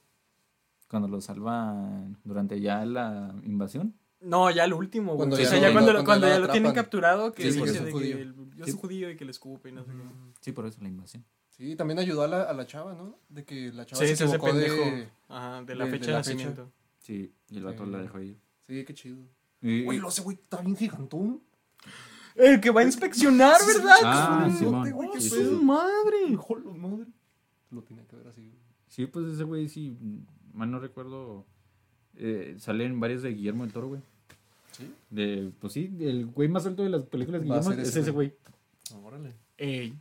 [0.89, 1.75] Cuando lo salva
[2.23, 3.93] durante ya la invasión.
[4.21, 5.17] No, ya el último, güey.
[5.19, 7.32] Cuando o ya sea, lo- ya cuando, lo- cuando cuando ya lo lo tienen capturado,
[7.34, 8.71] que Sí, dice es de que el- yo Sí.
[8.71, 10.03] soy judío y que le escupe y no sé qué.
[10.41, 11.23] Sí, por eso la invasión.
[11.49, 13.17] Sí, también ayudó a la, a la chava, ¿no?
[13.29, 14.75] De que la chava Sí, se se hace equivocó pendejo.
[14.75, 15.10] de...
[15.29, 16.34] Ajá, de la de- de fecha de, la fecha.
[16.36, 16.71] nacimiento.
[16.99, 17.91] Sí, y el vato Sí.
[17.91, 18.38] la dejó ahí.
[18.67, 19.17] Sí, qué chido.
[19.62, 21.41] Güey, lo ese güey está bien gigantón.
[22.36, 23.95] El que va a inspeccionar, ¿verdad?
[24.03, 25.65] Ah, pedote, güey, qué Sí, su sí.
[25.65, 26.36] madre.
[26.38, 27.05] Joder, madre.
[27.71, 28.53] Lo tenía que ver así.
[28.88, 29.97] Sí, pues ese güey, sí,
[30.53, 31.45] mal no recuerdo,
[32.19, 34.01] eh, sale en varias de Guillermo del Toro, güey.
[34.71, 34.93] ¿Sí?
[35.10, 38.34] De, pues sí, el güey más alto de las películas de Guillermo es ese güey.
[39.03, 39.34] Órale.
[39.58, 39.93] Ey.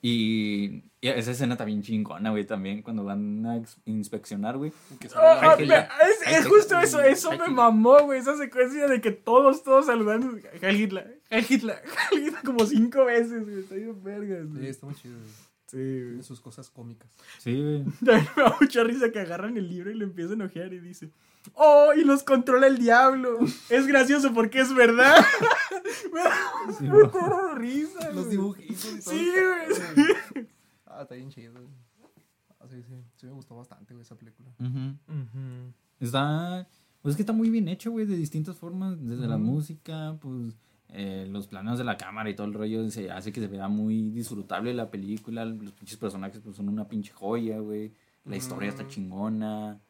[0.00, 4.72] Y, y esa escena también chingona, güey, también, cuando van a inspeccionar, güey.
[5.16, 5.88] Ah, ah, me-
[6.36, 10.80] es, justo eso, eso me mamó, güey, esa secuencia de que todos, todos saludando, Heil
[10.82, 14.66] Hitler, Heil Hitler, Heil Hitler, como cinco veces, güey, está bien vergas, Sí, güey.
[14.68, 15.14] está muy chido.
[15.16, 15.47] güey.
[15.70, 17.08] Sí, sus cosas cómicas.
[17.38, 17.84] Sí, güey.
[18.04, 20.80] También me da mucha risa que agarran el libro y lo empiezan a ojear y
[20.80, 21.10] dice,
[21.54, 21.92] ¡Oh!
[21.94, 23.38] Y los controla el diablo.
[23.68, 25.14] Es gracioso porque es verdad.
[26.12, 26.32] me da
[26.78, 26.88] Sí,
[27.58, 28.10] risa.
[28.12, 29.14] Los dibujitos y todo.
[29.14, 29.30] Sí,
[30.34, 30.46] güey.
[30.90, 31.52] Ah, está bien chido.
[31.52, 31.66] güey.
[32.58, 32.94] Ah, sí, sí.
[33.16, 34.48] Sí me gustó bastante, güey, esa película.
[36.00, 36.66] Está,
[37.02, 40.54] pues es que está muy bien hecho, güey, de distintas formas, desde la música, pues
[40.90, 43.68] eh, los planos de la cámara y todo el rollo se hace que se vea
[43.68, 47.92] muy disfrutable la película, los pinches personajes pues son una pinche joya, güey,
[48.24, 48.92] la historia está Ujú.
[48.92, 49.80] chingona.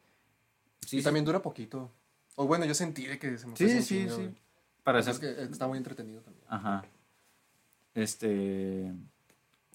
[0.85, 1.91] Sí, y sí, también dura poquito.
[2.35, 4.29] O bueno, yo sentí de que se me Sí, sí, sí.
[4.83, 6.45] Para Es hacer que está muy entretenido también.
[6.47, 6.83] Ajá.
[7.93, 8.93] Este.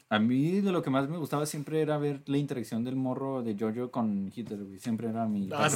[0.09, 3.43] A mí de lo que más me gustaba siempre era ver la interacción del morro
[3.43, 4.79] de Jojo con Hitler, güey.
[4.79, 5.49] Siempre era mi.
[5.53, 5.69] Ah,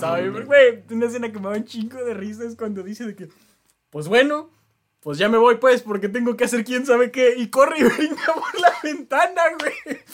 [0.47, 0.85] güey.
[0.91, 3.29] Una escena que me da un chingo de risa es cuando dice de que,
[3.91, 4.51] pues bueno,
[5.01, 7.35] pues ya me voy pues porque tengo que hacer quién sabe qué.
[7.39, 9.99] Y corre y brinca por la ventana, güey.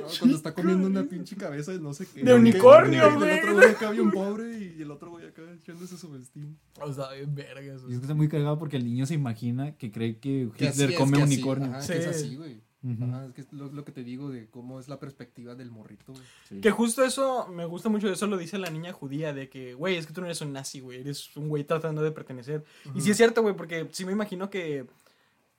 [0.00, 2.22] No, cuando está comiendo de una pinche cabeza de no sé qué.
[2.22, 3.30] De unicornio, güey.
[3.30, 6.58] El otro güey acá bien pobre y el otro güey acá echándose su vestín.
[6.80, 7.82] O sea, bien vergas.
[7.88, 10.68] Y es que está muy cagado porque el niño se imagina que cree que Que
[10.68, 11.68] así Hitler es, come así, unicornio.
[11.70, 11.92] Ajá, Sí.
[11.92, 12.62] que es así, güey.
[12.82, 13.04] Ujú.
[13.04, 15.70] Ajá, es que es lo, lo que te digo de cómo es la perspectiva del
[15.70, 16.14] morrito.
[16.48, 16.60] Sí.
[16.60, 19.96] Que justo eso, me gusta mucho eso lo dice la niña judía, de que, güey,
[19.96, 22.64] es que tú no eres un nazi, güey, eres un güey tratando de pertenecer.
[22.94, 24.86] Y sí es cierto, güey, porque sí me imagino que...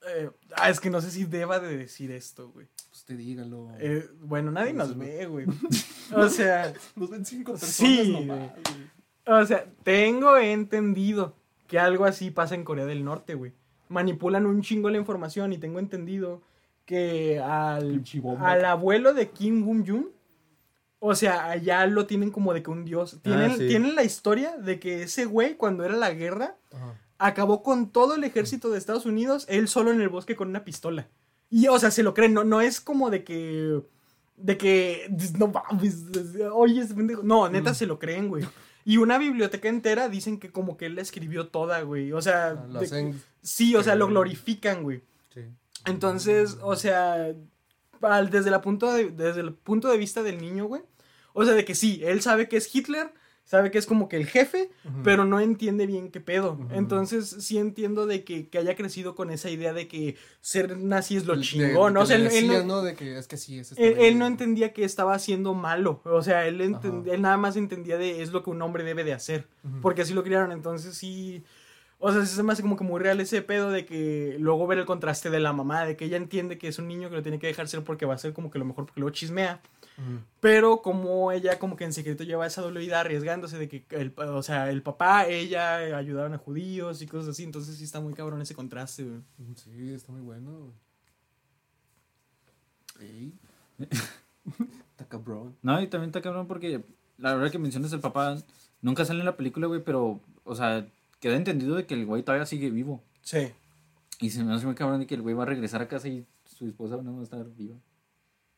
[0.08, 2.66] eh, ah, es que no sé si deba de decir esto, güey.
[2.90, 3.68] Pues te dígalo.
[3.78, 5.46] Eh, bueno, nadie No nos ve, güey.
[6.14, 8.50] O sea, Nos ven cinco personas Sí, nomás, güey.
[9.26, 9.40] güey.
[9.42, 11.36] o sea, tengo entendido
[11.68, 13.52] que algo así pasa en Corea del Norte, güey.
[13.88, 16.42] Manipulan un chingo la información y tengo entendido
[16.92, 18.02] que al,
[18.40, 20.10] al abuelo de Kim Bum-jun,
[20.98, 23.18] o sea, allá lo tienen como de que un dios.
[23.22, 23.66] Tienen, sí.
[23.66, 26.94] tienen la historia de que ese güey, cuando era la guerra, Ajá.
[27.18, 30.64] acabó con todo el ejército de Estados Unidos, él solo en el bosque con una
[30.64, 31.08] pistola.
[31.48, 33.80] Y, o sea, se lo creen, no, no es como de que.
[34.36, 35.08] De que.
[35.38, 36.04] No mames,
[36.52, 37.22] oye, pendejo.
[37.22, 38.44] No, neta se lo creen, güey.
[38.84, 42.12] Y una biblioteca entera dicen que como que él la escribió toda, güey.
[42.12, 42.48] O sea.
[42.50, 45.02] Ah, de- sí, o sea, lo glorifican, güey.
[45.86, 47.34] Entonces, o sea,
[48.00, 50.82] al- desde, la punto de, desde el punto de vista del niño, güey.
[51.34, 53.12] O sea, de que sí, él sabe que es Hitler,
[53.44, 54.70] sabe que es como que el jefe,
[55.02, 56.58] pero no entiende bien qué pedo.
[56.72, 61.16] Entonces, sí entiendo de que, que haya crecido con esa idea de que ser nazi
[61.16, 62.82] es lo chingón, O sea, él, no.
[62.82, 66.02] De que es que sí, es este él- él no entendía que estaba haciendo malo.
[66.04, 69.12] O sea, él, él nada más entendía de es lo que un hombre debe de
[69.14, 69.48] hacer.
[69.80, 70.52] Porque así lo criaron.
[70.52, 71.42] Entonces sí.
[72.04, 74.78] O sea, se me hace como que muy real ese pedo de que luego ver
[74.78, 77.22] el contraste de la mamá, de que ella entiende que es un niño que lo
[77.22, 79.60] tiene que dejar ser porque va a ser como que lo mejor porque luego chismea.
[80.40, 84.12] Pero como ella como que en secreto lleva esa doble vida arriesgándose de que el,
[84.16, 87.44] o sea, el papá, ella ayudaron a judíos y cosas así.
[87.44, 89.20] Entonces sí está muy cabrón ese contraste, güey.
[89.54, 90.72] Sí, está muy bueno.
[92.98, 93.10] güey.
[93.10, 93.32] Ey.
[94.90, 95.54] Está cabrón.
[95.62, 96.82] No, y también está cabrón porque
[97.16, 98.36] la verdad que mencionas el papá,
[98.80, 100.84] nunca sale en la película, güey, pero, o sea,
[101.22, 103.02] queda entendido de que el güey todavía sigue vivo.
[103.22, 103.52] Sí.
[104.20, 106.08] Y se me hace muy cabrón de que el güey va a regresar a casa
[106.08, 107.76] y su esposa no va a estar viva.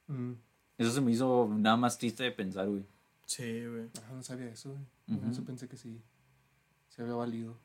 [0.09, 0.33] Mm.
[0.79, 2.85] Eso se me hizo nada más triste de pensar, güey.
[3.27, 3.89] Sí, güey.
[4.03, 5.19] Ajá, no sabía eso, güey.
[5.19, 5.31] Ujú.
[5.31, 6.01] Eso pensé que sí.
[6.89, 7.57] Se había valido.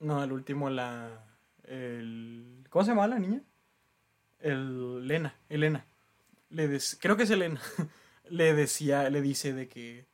[0.00, 1.24] No, el último, la.
[1.64, 3.42] El, ¿Cómo se llama la niña?
[4.40, 5.84] El Elena, Elena.
[6.50, 7.60] Le des- creo que es Elena.
[8.30, 10.06] le decía, le dice de que.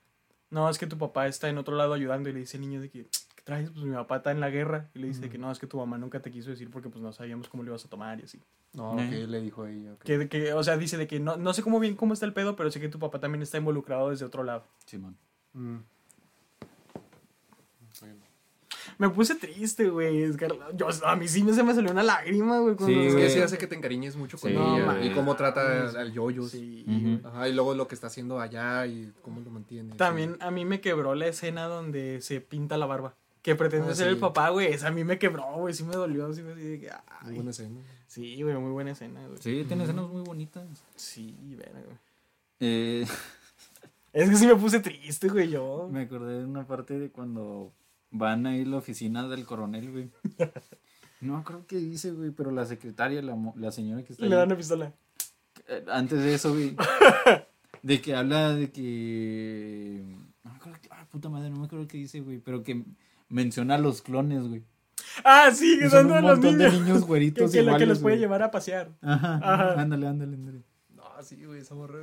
[0.50, 2.80] no, es que tu papá está en otro lado ayudando y le dice el niño
[2.80, 3.08] de que, ¿qué
[3.44, 3.70] traes?
[3.70, 5.76] Pues mi papá está en la guerra y le dice que no, es que tu
[5.76, 8.24] mamá nunca te quiso decir porque pues no sabíamos cómo lo ibas a tomar y
[8.24, 8.40] así.
[8.72, 9.08] No, Eh.
[9.10, 9.86] que le dijo ahí.
[9.88, 10.02] ok.
[10.02, 12.32] Que, que, o sea, dice de que no, no sé cómo bien cómo está el
[12.32, 14.64] pedo, pero sé que tu papá también está involucrado desde otro lado.
[14.86, 15.16] Simón.
[15.52, 15.76] Mm.
[18.98, 20.24] Me puse triste, güey.
[20.74, 22.76] Yo, a mí sí me, se me salió una lágrima, güey.
[22.78, 25.02] Sí, Es que sí hace que te encariñes mucho con Sí, ella.
[25.04, 26.42] y cómo trata al yoyo.
[26.44, 27.00] Sí, Ujú.
[27.00, 27.20] güey.
[27.24, 29.96] Ajá, y luego lo que está haciendo allá y cómo lo mantiene.
[29.96, 33.14] También a mí me quebró la escena donde se pinta la barba.
[33.44, 34.12] Que pretende Ah, ser sí.
[34.14, 34.72] el papá, güey.
[34.72, 35.74] Esa a mí me quebró, güey.
[35.74, 36.32] Sí me dolió.
[36.32, 36.90] Sí, me ay.
[37.26, 37.78] Muy buena escena.
[38.06, 39.38] Sí, güey, muy buena escena, güey.
[39.42, 40.66] Sí, tiene escenas muy bonitas.
[40.96, 41.96] Sí, verga, güey.
[42.60, 43.06] Eh,
[44.14, 45.88] Es que sí me puse triste, güey, yo.
[45.92, 47.72] me acordé de una parte de cuando
[48.12, 50.10] van a ir a la oficina del coronel, güey.
[51.20, 54.38] No creo que dice, güey, pero la secretaria, la, la señora que está Le ahí,
[54.38, 54.92] dan una pistola.
[55.68, 56.76] eh, antes de eso, güey,
[57.82, 60.02] de que habla de que...
[60.44, 62.84] No me acuerdo, que- ah, puta madre, no me acuerdo qué dice, güey, pero que
[63.28, 64.62] menciona a los clones, güey.
[65.24, 66.72] Ah, sí, que son son de un los montón niños.
[66.72, 68.20] de niños que, güeritos que, que iguales, los puede güey.
[68.20, 68.90] llevar a pasear.
[69.02, 69.80] Ajá, Ajá.
[69.80, 70.62] ándale, ándale, ándale.
[70.90, 71.98] No, sí, güey, esa morra.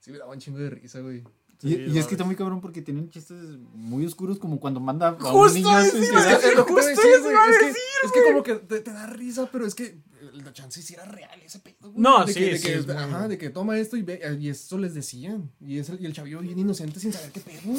[0.00, 1.18] Sí, me daba un chingo de risa, güey.
[1.18, 3.38] Y, Sí, y no, es que está muy cabrón porque tienen chistes
[3.72, 6.38] muy oscuros como cuando manda a un Justo niño a suicidar.
[6.44, 8.42] Es lo que justo decir, eso güey, iba a es que- decir, Es que como
[8.42, 9.98] que te, te da risa, pero es que
[10.34, 11.94] la chance sí era real ese pedo, güey.
[11.96, 14.50] No, de sí, que, de sí, que, Ajá, de que toma esto y ve, y
[14.50, 15.50] eso les decían.
[15.58, 17.72] Y, es el, y el chavillo bien inocente sin saber qué pedo.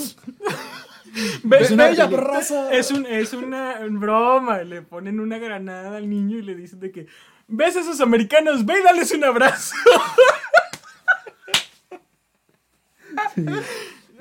[1.59, 2.71] Es una bella peli- raza.
[2.73, 4.59] Es, un, es una broma.
[4.63, 7.07] Le ponen una granada al niño y le dicen de que.
[7.47, 8.65] ¿Ves a esos americanos?
[8.65, 9.75] Ve y dales un abrazo.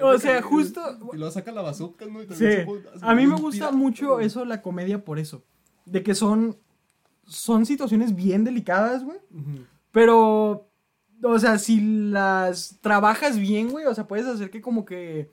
[0.01, 0.81] o sea, justo.
[1.13, 2.05] Y luego saca la bazooka,
[3.03, 5.43] A mí me gusta mucho eso, la comedia, por eso.
[5.85, 6.57] De que son.
[7.29, 9.19] Son situaciones bien delicadas, güey.
[9.93, 10.69] Pero.
[11.23, 13.87] O sea, si las trabajas bien, güey.
[13.87, 15.31] O sea, puedes hacer que como que.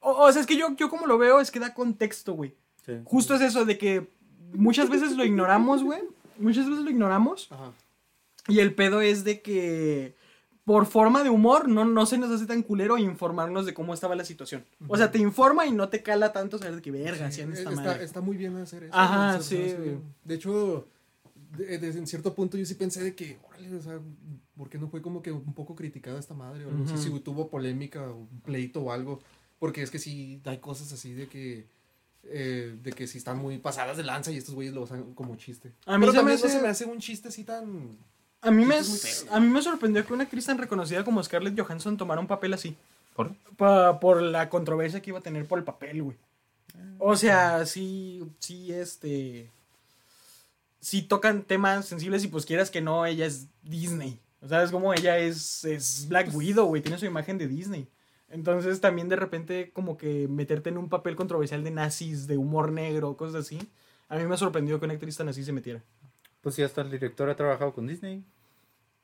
[0.00, 2.54] O, o sea, es que yo, yo como lo veo es que da contexto, güey.
[3.04, 4.08] Justo es eso de que
[4.52, 6.00] muchas veces lo ignoramos, güey.
[6.38, 7.48] Muchas veces lo ignoramos.
[7.50, 7.72] Ajá.
[8.48, 10.14] Y el pedo es de que
[10.64, 14.14] por forma de humor no, no se nos hace tan culero informarnos de cómo estaba
[14.14, 14.64] la situación.
[14.88, 17.70] O sea, te informa y no te cala tanto saber de que verga, hacían esta
[17.70, 18.04] está, madre.
[18.04, 18.92] está muy bien hacer eso.
[18.94, 19.74] Ajá, sí.
[20.24, 20.86] De hecho,
[21.56, 23.98] de- de- en cierto punto yo sí pensé de que, órale, o sea,
[24.56, 26.66] ¿por qué no fue como que un poco criticada esta madre?
[26.66, 26.94] O así?
[26.94, 27.16] Ujú.
[27.16, 29.20] si tuvo polémica o un pleito o algo.
[29.66, 31.66] Porque es que sí hay cosas así de que.
[32.28, 35.36] eh, de que si están muy pasadas de lanza y estos güeyes lo usan como
[35.36, 35.72] chiste.
[35.86, 37.96] A mí Pero se me también no hace- se me hace un chiste así tan.
[38.42, 38.76] A mí, me,
[39.30, 42.52] a mí me sorprendió que una actriz tan reconocida como Scarlett Johansson tomara un papel
[42.54, 42.76] así.
[43.14, 43.34] ¿Por?
[43.56, 46.16] Pa- por la controversia que iba a tener por el papel, güey.
[46.98, 49.50] O sea, sí, sí, este...
[50.80, 54.18] Sí tocan temas sensibles y pues quieras que no, ella es Disney.
[54.40, 57.88] O sea, es como ella es, es Black Widow, güey, tiene su imagen de Disney.
[58.36, 62.70] Entonces también de repente como que meterte en un papel controversial de nazis, de humor
[62.70, 63.58] negro, cosas así.
[64.10, 65.82] A mí me sorprendió que una actriz tan así se metiera.
[66.42, 68.22] Pues sí, hasta el director ha trabajado con Disney.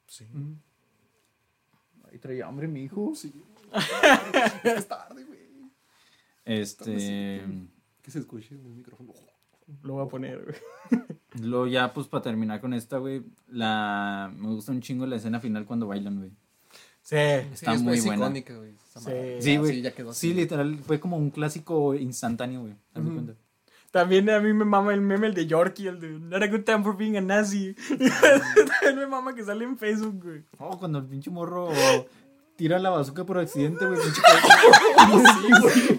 [0.07, 0.27] Sí.
[0.27, 0.57] Mm.
[2.11, 3.15] Ahí traía hambre mi hijo.
[3.15, 3.33] Sí.
[4.65, 5.41] es tarde, güey.
[6.45, 7.43] Este.
[8.03, 9.15] Que se escuche en el micrófono.
[9.83, 11.03] Lo voy a poner, güey.
[11.41, 13.25] Luego ya, pues para terminar con esta, güey.
[13.49, 14.31] La...
[14.37, 16.33] Me gusta un chingo la escena final cuando bailan, güey.
[17.03, 17.17] Sí.
[17.17, 18.25] Está es- muy es buena.
[18.25, 18.73] icónica, güey.
[18.99, 19.11] Sí.
[19.41, 19.87] Sí, güey.
[19.87, 20.13] así.
[20.13, 22.75] Sí, literal, fue como un clásico instantáneo, güey.
[23.91, 26.63] También a mí me mama el meme, el de Yorkie, el de Not a good
[26.65, 27.75] time for being a Nazi.
[28.81, 30.43] También me mama que sale en Facebook, güey.
[30.59, 31.69] Oh, cuando el pinche morro
[32.63, 33.99] tira la bazooka por accidente, güey.
[34.01, 34.21] pinche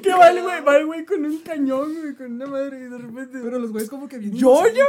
[0.02, 2.84] Que va el güey, va el güey con un cañón, güey, con una madre y
[2.90, 3.40] de repente.
[3.44, 4.86] Pero los güeyes como que bien yo, yo.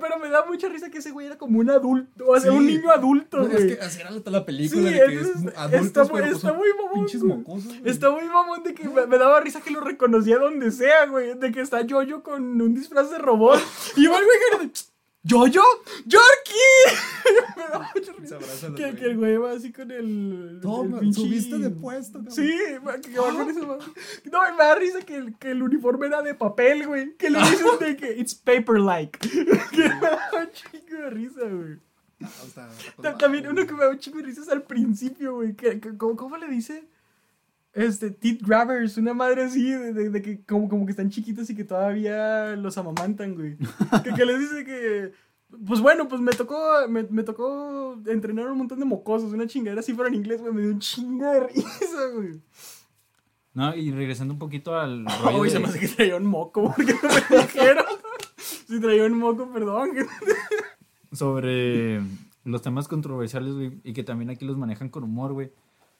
[0.00, 2.56] Pero me da mucha risa que ese güey era como un adulto, o sea, Sí.
[2.56, 3.70] un niño adulto, No, güey.
[3.70, 6.12] es que así era la, la película Sí, de que entonces, es adultos, está muy-
[6.12, 7.72] pero pues está muy mamón, pinches mocosos.
[7.84, 11.34] Está muy mamón de que me, me daba risa que lo reconocía donde sea, güey.
[11.38, 13.60] De que está Yoyo con un disfraz de robot.
[13.96, 14.70] Y va el güey que.
[15.22, 15.62] ¿Yoyo?
[16.06, 17.54] ¡Yorkie!
[17.56, 18.36] me da mucha Se risa.
[18.36, 20.60] abrazan Que, que el güey va así con el.
[20.62, 22.32] Toma, el pinche- subiste de puesto, cabrón.
[22.34, 22.48] Sí,
[23.02, 23.66] que va con eso.
[23.66, 23.78] va.
[24.32, 27.14] No, me da risa que el, que el uniforme era de papel, güey.
[27.16, 29.18] Que le dicen de que it's paper-like.
[29.70, 31.76] que me da un chingo de risa, güey.
[32.18, 32.68] No, Ta-
[33.02, 35.54] madre, También uno que me da un chingo de risas al principio, güey.
[35.54, 36.84] que- que- ¿Cómo, cómo le dice?
[37.72, 41.48] Este, tit grabbers, una madre así, de, de- de que como, como que están chiquitos
[41.50, 43.56] y que todavía los amamantan, güey.
[44.02, 45.12] que, que les dice que,
[45.66, 46.58] pues bueno, pues me tocó,
[46.88, 50.52] me, me tocó entrenar un montón de mocosos, una chingadera así, pero en inglés, güey,
[50.52, 52.40] me dio un chingo de risa, güey.
[53.54, 56.26] No, y regresando un poquito al rollo Uy, de- se me hace que traía un
[56.26, 57.84] moco, porque no me dijeron.
[58.36, 59.90] si traía un moco, perdón.
[61.12, 62.00] sobre
[62.44, 65.52] los temas controversiales, güey, y que también aquí los manejan con humor, güey.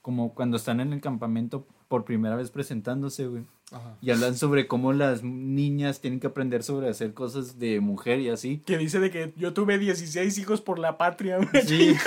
[0.03, 3.45] Como cuando están en el campamento por primera vez presentándose, güey.
[3.73, 3.97] Ajá.
[4.01, 8.29] Y hablan sobre cómo las niñas tienen que aprender sobre hacer cosas de mujer y
[8.29, 8.59] así.
[8.67, 11.65] Que dice de que yo tuve 16 hijos por la patria, güey.
[11.67, 11.95] Sí.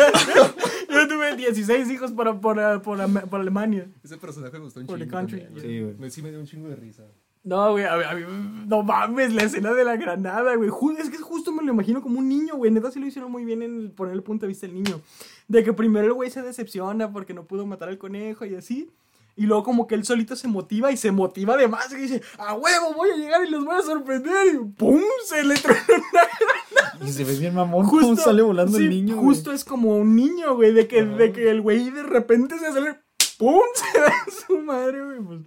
[0.93, 3.87] Yo tuve 16 hijos por, por, por, por Alemania.
[4.03, 5.17] Ese personaje me gustó un For the chingo.
[5.17, 5.41] country.
[5.41, 5.95] también, Sí, güey.
[5.97, 7.03] Me, sí me dio un chingo de risa.
[7.43, 8.23] No, güey, a, a mí,
[8.67, 10.69] no mames, la escena de la granada, güey.
[10.97, 12.71] Es que justo me lo imagino como un niño, güey.
[12.71, 15.01] Neta sí lo hicieron muy bien en poner el punto de vista del niño.
[15.49, 18.89] De que primero el güey se decepciona porque no pudo matar al conejo y así.
[19.35, 22.21] Y luego como que él solito se motiva y se motiva de más y dice,
[22.37, 24.53] a huevo, voy a llegar y los voy a sorprender.
[24.53, 25.01] Y ¡pum!
[25.25, 29.15] Se le tronó una Y se ve bien mamón justo sale volando sí, el niño.
[29.15, 29.27] güey.
[29.27, 32.71] Justo es como un niño, güey, de que, de que el güey de repente se
[32.71, 32.99] sale,
[33.39, 33.59] ¡pum!
[33.93, 34.13] Se da
[34.47, 35.19] su madre, güey.
[35.19, 35.39] Pues,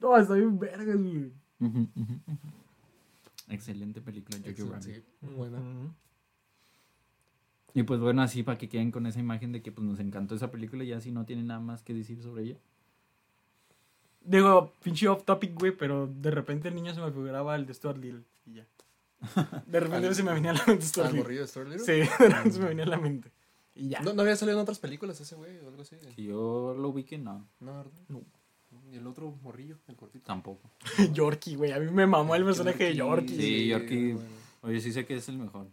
[0.00, 1.32] no, está bien vergas, güey.
[3.48, 4.84] Excelente película, Jojo Rabbit.
[4.96, 5.58] sí, muy buena.
[7.74, 10.34] Y pues bueno, así para que queden con esa imagen de que pues nos encantó
[10.34, 12.56] esa película y así no tienen nada más que decir sobre ella.
[14.24, 17.74] Digo, pinche off topic, güey, pero de repente el niño se me figuraba el de
[17.74, 18.66] Stuart Little y ya.
[19.66, 21.34] De repente se me venía a la mente Stuart ¿Al Little.
[21.38, 21.84] de Stuart Little?
[21.84, 21.92] Sí,
[22.22, 23.30] de repente se me venía a la mente.
[23.74, 24.00] Y ya.
[24.00, 25.96] ¿No, no había salido en otras películas ese güey o algo así?
[26.16, 27.92] Yo lo ubiqué, no, No, ¿verdad?
[28.08, 28.22] No.
[28.90, 30.24] Y el otro morrillo, el cortito.
[30.26, 30.70] tampoco.
[31.12, 31.72] Yorkie, güey.
[31.72, 33.36] A mí me mamó el personaje de Yorkie.
[33.36, 34.12] Sí, Yorkie.
[34.14, 34.28] bueno.
[34.62, 35.66] Oye, sí sé que es el mejor.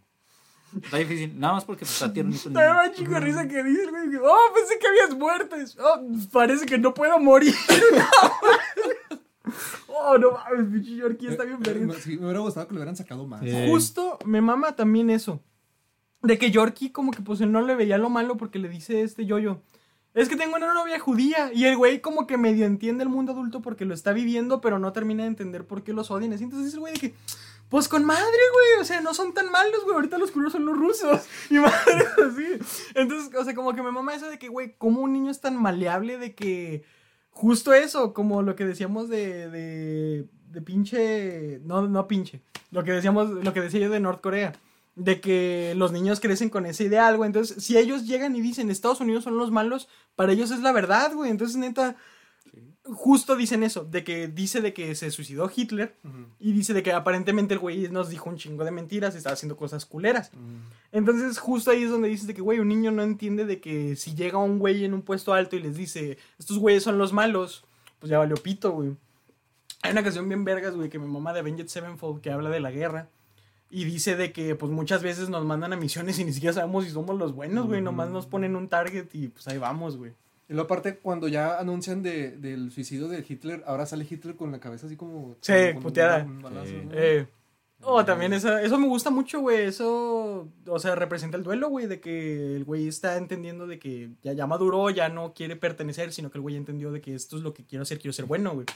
[0.82, 2.60] Está difícil, nada más porque pues, está tiernito niño.
[2.86, 4.16] un chico de risa que dice el güey.
[4.22, 5.56] Oh, pensé que habías muerto.
[5.80, 7.54] Oh, parece que no puedo morir.
[9.88, 11.86] oh, no mames, pinche Yorkie está bien Eh, verga.
[11.86, 13.40] no, sí, me hubiera gustado que lo hubieran sacado más.
[13.40, 13.50] Sí.
[13.68, 15.40] Justo me mama también eso.
[16.22, 19.02] De que Yorkie como que pues él no le veía lo malo porque le dice
[19.02, 19.60] este yoyo.
[20.16, 21.52] Es que tengo una novia judía.
[21.52, 24.78] Y el güey como que medio entiende el mundo adulto porque lo está viviendo, pero
[24.78, 26.32] no termina de entender por qué los odian.
[26.32, 27.14] Entonces el güey de que,
[27.68, 28.80] pues con madre, güey.
[28.80, 29.94] O sea, no son tan malos, güey.
[29.94, 31.26] Ahorita los culeros son los rusos.
[31.50, 32.46] Y madre así.
[32.94, 35.42] Entonces, o sea, como que me mama eso de que, güey, como un niño es
[35.42, 36.82] tan maleable de que...
[37.28, 41.60] Justo eso, como lo que decíamos de, de, de pinche...
[41.62, 42.40] No, no pinche.
[42.70, 44.54] Lo que decíamos, lo que decía yo de Norcorea.
[44.96, 47.28] De que los niños crecen con ese ideal, güey.
[47.28, 50.72] Entonces, si ellos llegan y dicen Estados Unidos son los malos, para ellos es la
[50.72, 51.30] verdad, güey.
[51.30, 51.96] Entonces, neta,
[52.82, 53.84] justo dicen eso.
[53.84, 55.96] De que dice de que se suicidó Hitler.
[56.40, 59.34] Y dice de que aparentemente el güey nos dijo un chingo de mentiras y estaba
[59.34, 60.30] haciendo cosas culeras.
[60.92, 63.96] Entonces, justo ahí es donde dices de que, güey, un niño no entiende de que
[63.96, 67.12] si llega un güey en un puesto alto y les dice, estos güeyes son los
[67.12, 67.66] malos,
[67.98, 68.96] pues ya valió pito, güey.
[69.82, 72.60] Hay una canción bien vergas, güey, que mi mamá de Avenged Sevenfold que habla de
[72.60, 73.10] la guerra.
[73.70, 76.84] Y dice de que, pues muchas veces nos mandan a misiones y ni siquiera sabemos
[76.84, 77.80] si somos los buenos, güey.
[77.82, 80.12] Nomás nos ponen un target y pues ahí vamos, güey.
[80.48, 84.52] Y luego aparte, cuando ya anuncian de, del suicidio de Hitler, ahora sale Hitler con
[84.52, 85.34] la cabeza así como...
[85.40, 86.22] Sí, un- puteada.
[86.24, 86.82] un balazo, Sí.
[86.84, 86.90] ¿no?
[86.94, 87.26] Eh,
[87.82, 89.62] oh, también eso, eso me gusta mucho, güey.
[89.62, 94.10] Eso, o sea, representa el duelo, güey, de que el güey está entendiendo de que
[94.22, 97.36] ya, ya maduró, ya no quiere pertenecer, sino que el güey entendió de que esto
[97.36, 98.66] es lo que quiero hacer, quiero ser bueno, güey.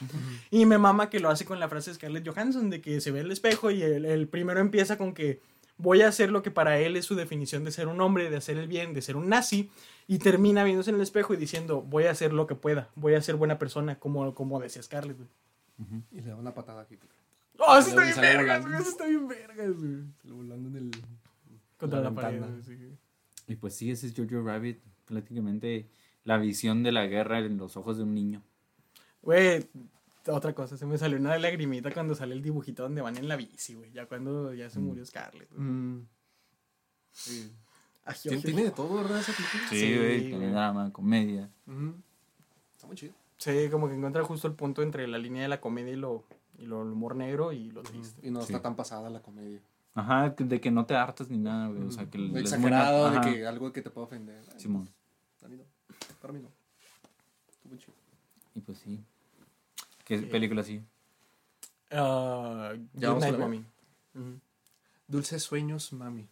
[0.49, 3.11] Y me mama que lo hace con la frase de Scarlett Johansson, de que se
[3.11, 5.41] ve el espejo y el, el primero empieza con que
[5.81, 8.37] voy a hacer lo que para él es su definición de ser un hombre, de
[8.37, 9.71] hacer el bien, de ser un nazi,
[10.07, 13.15] y termina viéndose en el espejo y diciendo, voy a hacer lo que pueda, voy
[13.15, 15.29] a ser buena persona, como, como decía Scarlett, güey.
[16.11, 17.10] Y le da una patada a Hitler.
[17.67, 20.03] Oh, eso está bien vergas, güey, eso está bien vergas, güey.
[20.21, 20.91] Sale volando en el...
[21.77, 22.97] Contra la, La pared, sí.
[23.47, 25.89] Y pues sí, ese es Jojo Rabbit, prácticamente
[26.23, 28.43] la visión de la guerra en los ojos de un niño.
[29.21, 29.67] Güey,
[30.27, 33.35] otra cosa, se me salió una lagrimita cuando sale el dibujito donde van en la
[33.35, 33.91] bici, güey.
[33.91, 35.49] Ya cuando ya se murió Scarlett.
[35.55, 36.01] Mm.
[37.11, 37.51] Sí.
[38.05, 39.19] Ay, Tiene, de todo, ¿verdad?
[39.19, 39.63] Esa película?
[39.69, 41.49] Sí, Sí, güey, tiene drama, comedia.
[42.75, 43.13] Está muy chido.
[43.37, 46.25] Sí, como que encuentra justo el punto entre la línea de la comedia y lo,
[46.61, 48.25] y lo el humor negro y lo triste.
[48.25, 48.53] Y no Sí.
[48.53, 49.59] está tan pasada la comedia.
[49.93, 51.83] Ajá, de que no te hartas ni nada, güey.
[51.83, 54.41] O sea, que es Exagerado, de que algo que te pueda ofender.
[54.53, 54.89] Ay, Simón.
[55.39, 55.63] Para mí no.
[56.21, 56.49] Para mí no.
[57.49, 57.93] Está muy chido.
[58.55, 59.03] Y pues sí.
[60.05, 60.25] ¿Qué Sí.
[60.27, 60.81] película así?
[61.91, 63.39] Ah, Ya Good vamos a Night, ver.
[63.47, 63.65] Mommy.
[64.15, 64.39] Ujú.
[65.07, 66.27] Dulces sueños, mami.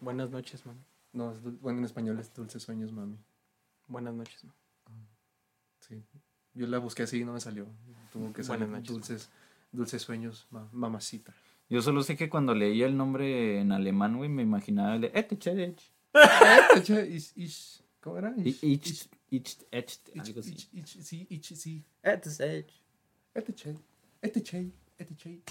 [0.00, 0.80] Buenas noches, mami.
[1.12, 3.16] No, es bueno, en español es dulces sueños, mami.
[3.88, 4.54] Buenas noches, mami.
[5.80, 6.02] Sí.
[6.56, 7.66] Yo la busqué así y no me salió.
[8.12, 8.86] Tuvo que salir noches.
[8.92, 9.28] dulces,
[9.72, 11.32] dulces sueños, ma- mamacita.
[11.68, 15.10] Yo solo sé que cuando leía el nombre en alemán, güey, me imaginaba el de
[15.14, 15.78] Etechedech.
[16.76, 18.32] Eche, ich- ich- ¿Cómo era?
[18.38, 20.52] Ich, ich, ich, ich, ich- algo así.
[20.54, 21.84] ich- ich- sí, ich- sí.
[22.02, 22.66] Etechedech.
[23.34, 23.76] Eteche,
[24.22, 25.42] eteche, eteche.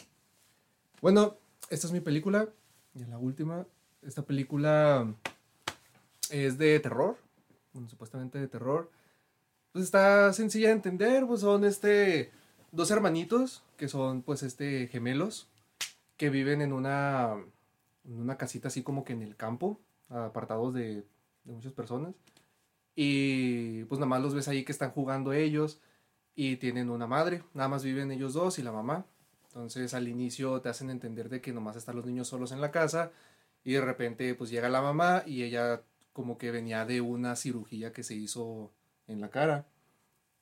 [1.02, 1.38] Bueno,
[1.70, 2.50] esta es mi película.
[2.96, 3.68] Y la última.
[4.02, 5.14] Esta película
[6.32, 7.18] es de terror.
[7.74, 8.90] Bueno, supuestamente de terror.
[9.76, 11.28] Pues está sencilla de entender.
[11.28, 12.32] Pues son este.
[12.72, 13.62] Dos hermanitos.
[13.76, 15.50] Que son pues este gemelos.
[16.16, 17.34] Que viven en una.
[18.06, 19.82] En una casita así como que en el campo.
[20.08, 21.04] Apartados de,
[21.44, 22.16] de muchas personas.
[22.96, 25.82] Y pues nada más los ves ahí que están jugando ellos
[26.36, 29.06] y tienen una madre, nada más viven ellos dos y la mamá.
[29.48, 32.72] Entonces al inicio te hacen entender de que nomás están los niños solos en la
[32.72, 33.12] casa
[33.66, 35.82] y de repente pues llega la mamá y ella
[36.14, 38.72] como que venía de una cirugía que se hizo
[39.08, 39.66] en la cara.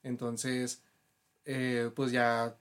[0.04, 0.84] Entonces
[1.46, 2.58] eh, pues ya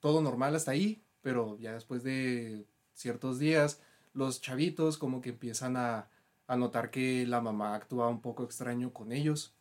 [0.00, 3.80] todo normal hasta ahí, pero ya después de ciertos días
[4.12, 6.08] los chavitos como que empiezan a,
[6.46, 9.54] a notar que la mamá actúa un poco extraño con ellos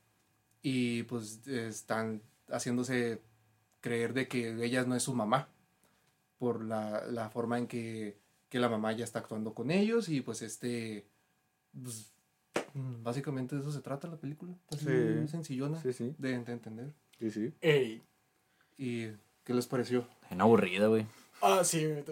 [0.62, 3.22] y pues están haciéndose
[3.82, 5.50] creer de que ella no es su mamá
[6.40, 8.18] por la, la forma en que,
[8.50, 11.06] que, la mamá ya está actuando con ellos y pues este
[11.82, 12.13] pues,
[13.04, 15.28] básicamente de eso se trata la película así sí.
[15.28, 16.16] sencillona sí, sí.
[16.18, 18.02] De, de, entender sí sí Ey.
[18.78, 19.08] y
[19.44, 21.06] qué les pareció en aburrida güey
[21.44, 22.04] Ah, sí, güey.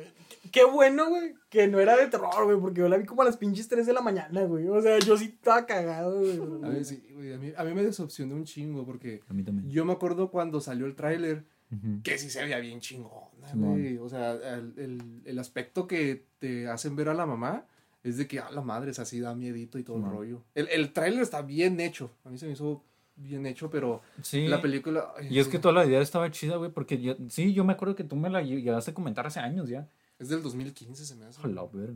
[0.52, 3.26] Qué bueno, güey, que no era de terror, güey, porque yo la vi como a
[3.26, 4.68] las pinches 3 de la mañana, güey.
[4.68, 6.38] O sea, yo sí estaba cagado, güey.
[6.64, 7.34] A mí sí, güey.
[7.34, 9.70] A mí, a mí me decepcionó un chingo porque a mí también.
[9.70, 12.02] yo me acuerdo cuando salió el tráiler uh -huh.
[12.04, 13.98] que sí se veía bien chingona, güey.
[14.00, 17.66] O sea, el, el, el, aspecto que te hacen ver a la mamá
[18.04, 20.44] es de que, a la madre, es así, da miedito y todo el rollo.
[20.56, 22.12] El, el tráiler está bien hecho.
[22.24, 22.84] A mí se me hizo
[23.16, 24.48] bien hecho, pero sí.
[24.48, 25.14] la película...
[25.18, 27.74] Ay, y es que toda la idea estaba chida, güey, porque yo, sí, yo me
[27.74, 29.88] acuerdo que tú me la llegaste a comentar hace años ya.
[30.18, 31.40] Es del 2015, se me hace.
[31.40, 31.94] Ojalá, ver.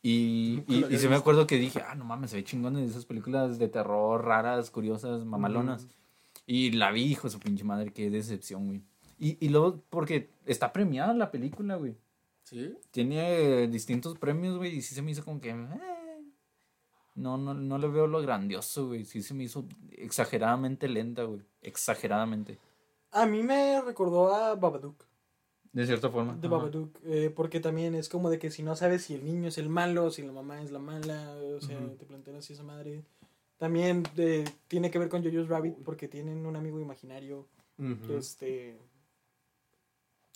[0.00, 2.84] Y, y, y se me acuerdo que dije, ah, no mames, se ve chingón de
[2.84, 5.84] esas películas de terror raras, curiosas, mamalonas.
[5.84, 5.88] Mm.
[6.46, 8.82] Y la vi, hijo de su pinche madre, qué decepción, güey.
[9.18, 11.96] Y, y luego, porque está premiada la película, güey.
[12.48, 12.74] ¿Sí?
[12.90, 15.50] Tiene distintos premios, güey, y sí se me hizo como que...
[15.50, 16.22] Eh,
[17.14, 19.04] no, no, no le veo lo grandioso, güey.
[19.04, 21.42] Sí se me hizo exageradamente lenta, güey.
[21.60, 22.58] Exageradamente.
[23.10, 25.04] A mí me recordó a Babadook.
[25.72, 26.36] De cierta forma.
[26.36, 26.98] De Babadook.
[27.04, 29.68] Eh, porque también es como de que si no sabes si el niño es el
[29.68, 31.98] malo, si la mamá es la mala, o sea, uh -huh.
[31.98, 33.04] te plantean así esa madre.
[33.58, 34.04] También
[34.68, 38.16] tiene que ver con Jojo's Rabbit porque tienen un amigo imaginario uh -huh.
[38.16, 38.78] este,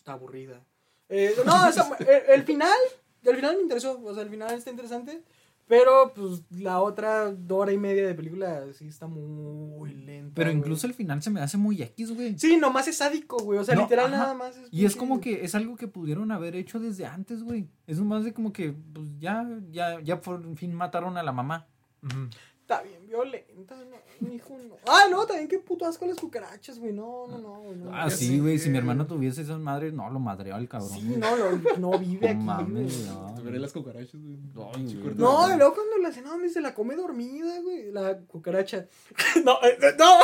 [0.05, 0.67] aburrida.
[1.15, 2.79] Eh, no, o sea, el, el, final,
[3.23, 5.23] el final me interesó, o sea, el final está interesante.
[5.69, 10.33] Pero, pues, la otra hora y media de película sí está muy lenta.
[10.35, 12.39] Pero incluso el final se me hace muy X, güey.
[12.39, 13.59] Sí, nomás es sádico, güey.
[13.59, 14.17] O sea, no, literal ajá.
[14.19, 14.57] nada más.
[14.57, 17.69] Es y es como que es algo que pudieron haber hecho desde antes, güey.
[17.87, 21.67] Es más de como que, pues, ya, ya, ya por fin mataron a la mamá.
[22.03, 22.31] Uh -huh.
[22.73, 24.77] Está bien violenta, no, mi hijo no.
[24.87, 26.93] Ah, no, también qué puto asco las cucarachas, güey.
[26.93, 27.75] No, no, no.
[27.75, 28.59] no ah, sí, güey.
[28.59, 30.91] Si mi hermano tuviese esas madres, no, lo madreaba el cabrón.
[30.91, 32.39] Sí, no, lo, no vive aquí.
[32.39, 33.35] Mames, no.
[33.35, 34.39] Te veré las cucarachas, güey.
[34.55, 34.73] No,
[35.16, 37.93] no, y luego cuando la cena se la come dormida, güey.
[37.93, 38.87] La cucaracha.
[39.45, 40.20] no, eh, no.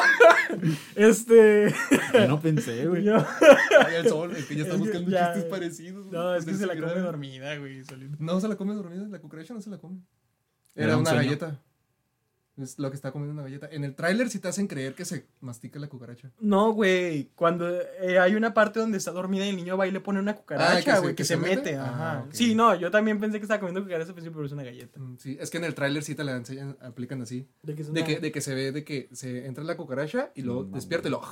[0.96, 1.74] este.
[2.14, 3.04] Yo no pensé, güey.
[3.04, 3.16] Yo...
[3.16, 6.06] Ay, el sol, es que ya está buscando ya, chistes parecidos.
[6.06, 7.82] No, es que se la come dormida, güey.
[8.18, 9.06] No, se la come dormida.
[9.08, 10.00] La cucaracha no se la come.
[10.74, 11.24] Era, Era una sueño.
[11.24, 11.60] galleta.
[12.58, 13.68] Es lo que está comiendo una galleta.
[13.70, 16.30] En el tráiler sí te hacen creer que se mastica la cucaracha.
[16.40, 17.30] No, güey.
[17.36, 17.68] Cuando
[18.00, 20.34] eh, hay una parte donde está dormida y el niño va y le pone una
[20.34, 21.56] cucaracha, güey, ah, que, que, que, se, mete.
[21.56, 21.76] mete.
[21.76, 22.12] Ajá.
[22.12, 22.36] Ah, okay.
[22.36, 24.98] Sí, no, yo también pensé que estaba comiendo cucaracha, pero es una galleta.
[24.98, 27.48] Mm, sí, es que en el tráiler sí te la enseñan, aplican así.
[27.62, 27.92] De que, una...
[27.92, 30.74] de que, de que se ve de que se entra la cucaracha y luego no,
[30.74, 31.22] despierta y lo...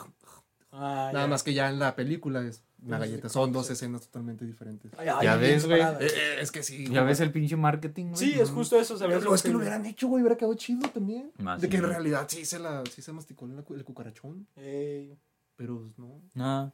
[0.78, 1.30] Ah, Nada ya.
[1.30, 3.28] más que ya en la película es una galleta.
[3.28, 4.92] Son dos escenas totalmente diferentes.
[4.98, 5.80] Ay, ay, ya ves, güey.
[5.80, 6.86] Eh, eh, es que sí.
[6.88, 8.16] Ya ves el pinche marketing, güey.
[8.16, 8.98] Sí, es justo eso.
[8.98, 9.18] ¿sabes?
[9.18, 10.22] Pero es que lo hubieran hecho, güey.
[10.22, 11.32] Hubiera quedado chido también.
[11.38, 14.46] Más de que en realidad sí se, la, sí se masticó el, el cucarachón.
[14.56, 15.16] Ey.
[15.56, 16.20] Pero pues, no.
[16.34, 16.70] Nah.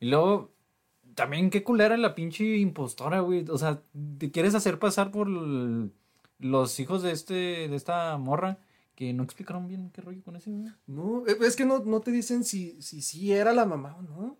[0.00, 0.52] Y luego,
[1.14, 3.44] también qué culera la pinche impostora, güey.
[3.48, 3.80] O sea,
[4.18, 5.92] te quieres hacer pasar por el,
[6.38, 8.58] los hijos de este de esta morra
[8.94, 10.66] que no explicaron bien qué rollo con ese, güey.
[10.86, 14.02] No, eh, es que no, no te dicen si, si, si era la mamá o
[14.02, 14.38] no.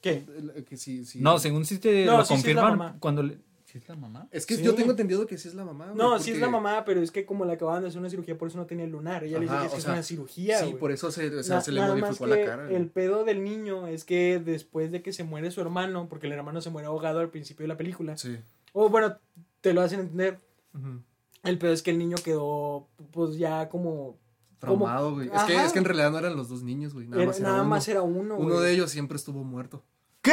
[0.00, 0.24] ¿Qué?
[0.68, 1.20] Que si, si...
[1.20, 3.38] No, según si te no, lo sí, confirman sí es cuando le...
[3.64, 4.28] ¿Sí es la mamá?
[4.30, 4.62] Es que Sí.
[4.62, 5.86] yo tengo entendido que sí es la mamá.
[5.86, 7.98] güey, No, porque- sí es la mamá, pero es que como le acababan de hacer
[8.00, 9.24] una cirugía, por eso no tenía el lunar.
[9.24, 10.58] Ella le dice que es, o que sea, es una cirugía.
[10.60, 10.78] Sí, güey.
[10.78, 12.64] por eso se, o sea, Na- se le nada modificó más la que cara.
[12.64, 12.76] güey.
[12.76, 16.32] El pedo del niño es que después de que se muere su hermano, porque el
[16.32, 18.38] hermano se muere ahogado al principio de la película, Sí.
[18.72, 19.18] o bueno,
[19.60, 20.38] te lo hacen entender,
[20.74, 21.02] Ujú.
[21.48, 24.16] El pedo es que el niño quedó, pues ya como.
[24.58, 25.30] Traumado, güey.
[25.32, 27.06] Es que, es que en realidad no eran los dos niños, güey.
[27.06, 27.68] Nada era- más era nada uno.
[27.70, 28.60] más era uno.
[28.60, 29.84] De ellos siempre estuvo muerto.
[30.20, 30.32] ¿Qué?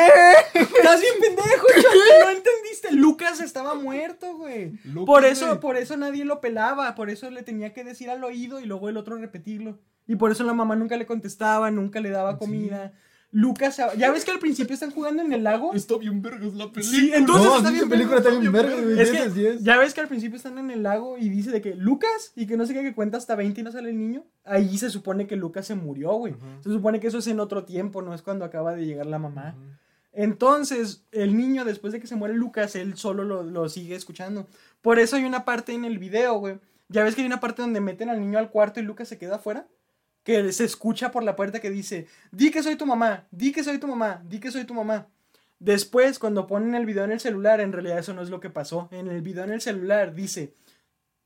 [0.55, 1.67] Estás bien pendejo,
[2.23, 2.91] no entendiste.
[2.93, 4.71] Lucas estaba muerto, güey.
[4.83, 5.59] Lucas, Por eso, güey.
[5.59, 8.89] por eso nadie lo pelaba, por eso le tenía que decir al oído y luego
[8.89, 9.77] el otro repetirlo.
[10.07, 12.93] Y por eso la mamá nunca le contestaba, nunca le daba comida.
[13.35, 15.73] Lucas, ya ves que al principio están jugando en el lago.
[15.73, 16.83] Está bien vergas la película.
[16.83, 18.97] Sí, entonces No, está bien película está bien verga, güey.
[18.97, 19.63] Es 10 que de 10.
[19.63, 22.47] ya ves que al principio están en el lago y dice de que Lucas y
[22.47, 24.23] que no sé qué que cuenta hasta 20 y no sale el niño.
[24.45, 26.33] Ahí se supone que Lucas se murió, güey.
[26.61, 29.19] Se supone que eso es en otro tiempo, no es cuando acaba de llegar la
[29.19, 29.53] mamá.
[30.13, 34.47] Entonces, el niño, después de que se muere Lucas, él solo lo, lo sigue escuchando.
[34.81, 36.57] Por eso hay una parte en el video, güey.
[36.87, 39.17] Ya ves que hay una parte donde meten al niño al cuarto y Lucas se
[39.17, 39.67] queda afuera.
[40.25, 43.63] Que se escucha por la puerta que dice, di que soy tu mamá, di que
[43.63, 45.07] soy tu mamá, di que soy tu mamá.
[45.59, 48.49] Después, cuando ponen el video en el celular, en realidad eso no es lo que
[48.49, 48.89] pasó.
[48.91, 50.55] En el video en el celular dice,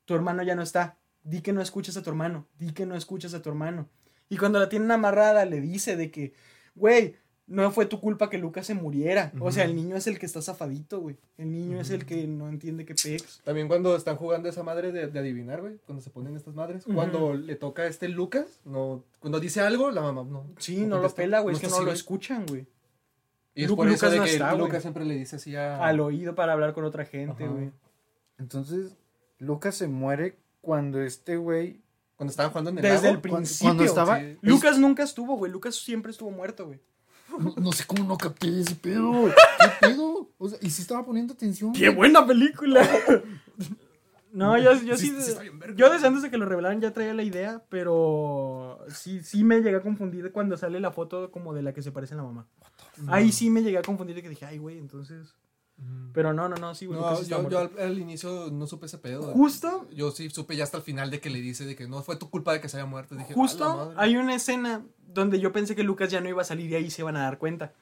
[0.04, 2.94] tu hermano ya no está, di que no escuchas a tu hermano, di que no
[2.94, 3.88] escuchas a tu hermano.
[4.28, 6.34] Y cuando la tienen amarrada, le dice de que,
[6.76, 7.16] güey,
[7.50, 9.32] no fue tu culpa que Lucas se muriera.
[9.40, 11.18] O sea, el niño es el que está zafadito, güey.
[11.38, 13.42] El niño es el que no entiende que pex.
[13.44, 17.34] También cuando están jugando esa madre de, adivinar, güey, cuando se ponen estas madres, cuando
[17.34, 20.46] le toca a este Lucas, no, cuando dice algo, la mamá no.
[20.60, 22.68] Sí, no, lo pela, güey, es que no lo escuchan, güey.
[23.56, 25.84] Y es por Lucas eso de que Lucas siempre le dice así a...
[25.84, 27.72] Al oído para hablar con otra gente, güey.
[28.38, 28.96] Entonces,
[29.40, 31.82] Lucas se muere cuando este güey...
[32.16, 33.68] Cuando estaban jugando en el Desde el principio.
[33.68, 34.22] Cuando estaba...
[34.42, 35.52] Lucas nunca estuvo, güey.
[35.52, 36.80] Lucas siempre estuvo muerto, güey.
[37.58, 39.12] No, sé cómo no capté ese pedo.
[39.60, 40.30] ¿Qué pedo?
[40.38, 41.74] O sea, ¿y si estaba poniendo atención?
[41.74, 42.88] ¡Qué buena película!
[44.32, 45.12] No, yo, yo sí.
[45.76, 49.62] yo desde antes de que lo revelaran ya traía la idea, pero sí, sí me
[49.62, 52.24] llegué a confundir cuando sale la foto como de la que se parece a la
[52.24, 52.48] mamá.
[53.08, 55.34] Ahí sí me llegué a confundir y que dije, ay, güey, entonces.
[56.14, 57.00] Pero no, no, no, sí, güey.
[57.00, 59.32] No, yo, yo al, inicio no supe ese pedo.
[59.32, 59.88] Justo.
[59.92, 62.18] Yo sí supe ya hasta el final de que le dice de que no fue
[62.18, 63.16] tu culpa de que se haya muerto.
[63.16, 66.72] Dije, Justo hay una escena donde yo pensé que Lucas ya no iba a salir
[66.72, 67.74] y ahí se iban a dar cuenta.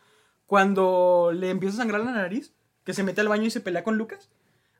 [0.45, 2.53] Cuando le empieza a sangrar la nariz,
[2.83, 4.29] que se mete al baño y se pelea con Lucas.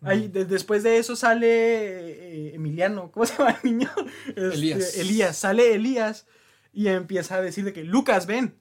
[0.02, 3.90] Ahí, después de eso sale eh, Emiliano, ¿cómo se llama el niño?
[4.28, 4.98] Este, Elías.
[4.98, 6.28] Elías, sale Elías
[6.72, 8.56] y empieza a decir de que Lucas ven,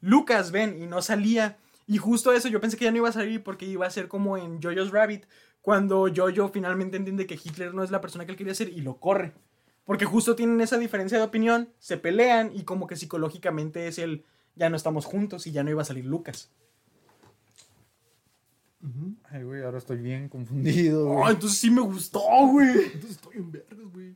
[0.00, 1.58] Lucas ven y no salía.
[1.86, 4.08] Y justo eso, yo pensé que ya no iba a salir porque iba a ser
[4.08, 5.26] como en Jojo's Rabbit,
[5.62, 8.80] cuando Jojo finalmente entiende que Hitler no es la persona que él quería ser y
[8.80, 9.34] lo corre.
[9.88, 14.22] Porque justo tienen esa diferencia de opinión, se pelean y como que psicológicamente es el
[14.54, 16.50] ya no estamos juntos y ya no iba a salir Lucas.
[19.30, 21.24] Ay, güey, ahora estoy bien confundido.
[21.24, 22.68] Ah, entonces sí me gustó, güey.
[22.68, 24.14] Entonces estoy en verdes, güey.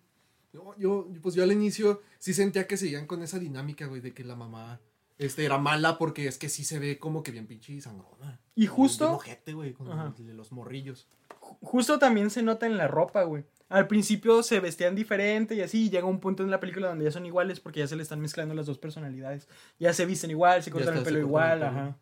[0.76, 4.24] Yo, pues yo al inicio sí sentía que seguían con esa dinámica, güey, de que
[4.24, 4.78] la mamá
[5.16, 8.42] este, era mala porque es que sí se ve como que bien pinche sangrona.
[8.54, 9.18] Y justo.
[9.54, 9.88] güey, con
[10.36, 11.08] los morrillos.
[11.62, 13.46] Justo también se nota en la ropa, güey.
[13.72, 17.06] Al principio se vestían diferente y así, y llega un punto en la película donde
[17.06, 19.48] ya son iguales porque ya se le están mezclando las dos personalidades.
[19.78, 21.96] Ya se visten igual, se cortan el pelo igual, ajá.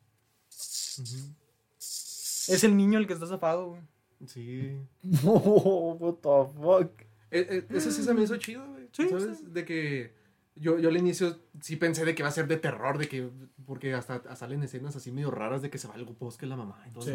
[1.78, 3.82] Es el niño el que está zafado, güey.
[4.26, 4.76] Sí.
[5.24, 7.02] Oh, what the fuck.
[7.30, 7.38] E,
[7.70, 8.88] e, eso sí se me hizo chido, güey.
[8.90, 9.54] Sí, ¿Sabes?
[9.54, 10.12] De que
[10.56, 13.30] yo, yo al inicio sí pensé de que va a ser de terror, de que,
[13.64, 16.82] porque hasta salen escenas así medio raras de que se va al bosque la mamá.
[16.86, 17.14] Entonces,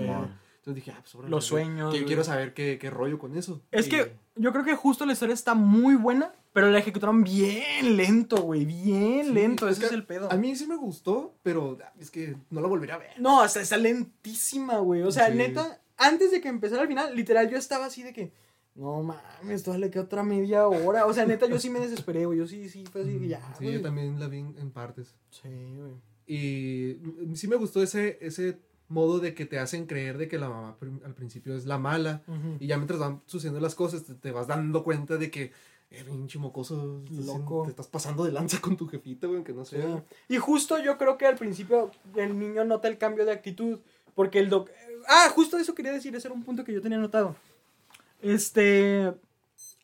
[0.65, 1.93] entonces dije, ah, pues Los sueños.
[1.93, 3.61] Que, quiero saber qué, qué, rollo con eso.
[3.69, 7.95] Es que yo creo que justo la historia está muy buena, pero la ejecutaron bien
[7.95, 8.65] lento, güey.
[8.65, 10.31] Bien lento, ese es el pedo.
[10.31, 13.11] A mí sí me gustó, pero es que no la volvería a ver.
[13.19, 15.03] No, hasta está lentísima, güey.
[15.03, 18.33] O sea, neta, antes de que empezara el final, literal, yo estaba así de que
[18.73, 21.05] no mames, todavía le queda otra media hora.
[21.05, 22.39] O sea, neta, yo sí me desesperé, güey.
[22.39, 23.53] Yo sí, sí, fue así ya.
[23.59, 25.13] Sí, yo también la vi en, partes.
[25.29, 25.93] Sí, güey.
[26.25, 28.57] Y sí me gustó ese, ese
[28.87, 32.21] modo de que te hacen creer de que la mamá al principio es la mala.
[32.59, 35.51] Y ya mientras van sucediendo las cosas, te, vas dando cuenta de que.
[35.91, 37.63] Eh, pinche mocoso, loco.
[37.65, 39.83] Te estás pasando de lanza con tu jefita, güey, que no sé.
[40.27, 43.79] Y justo yo creo que al principio el niño nota el cambio de actitud.
[44.15, 44.69] Porque el doc.
[45.07, 47.35] Ah, justo eso quería decir, ese era un punto que yo tenía notado.
[48.21, 49.13] Este,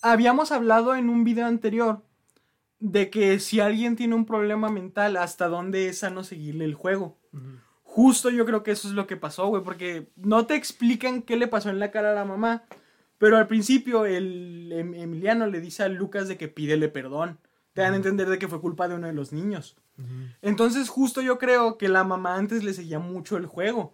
[0.01, 2.01] habíamos hablado en un video anterior
[2.79, 7.17] de que si alguien tiene un problema mental, hasta dónde es sano seguirle el juego.
[7.93, 11.35] Justo yo creo que eso es lo que pasó, güey, porque no te explican qué
[11.35, 12.63] le pasó en la cara a la mamá,
[13.17, 17.37] pero al principio el em, Emiliano le dice a Lucas de que pídele perdón.
[17.73, 19.75] Te dan a entender de que fue culpa de uno de los niños.
[20.41, 23.93] Entonces justo yo creo que la mamá antes le seguía mucho el juego.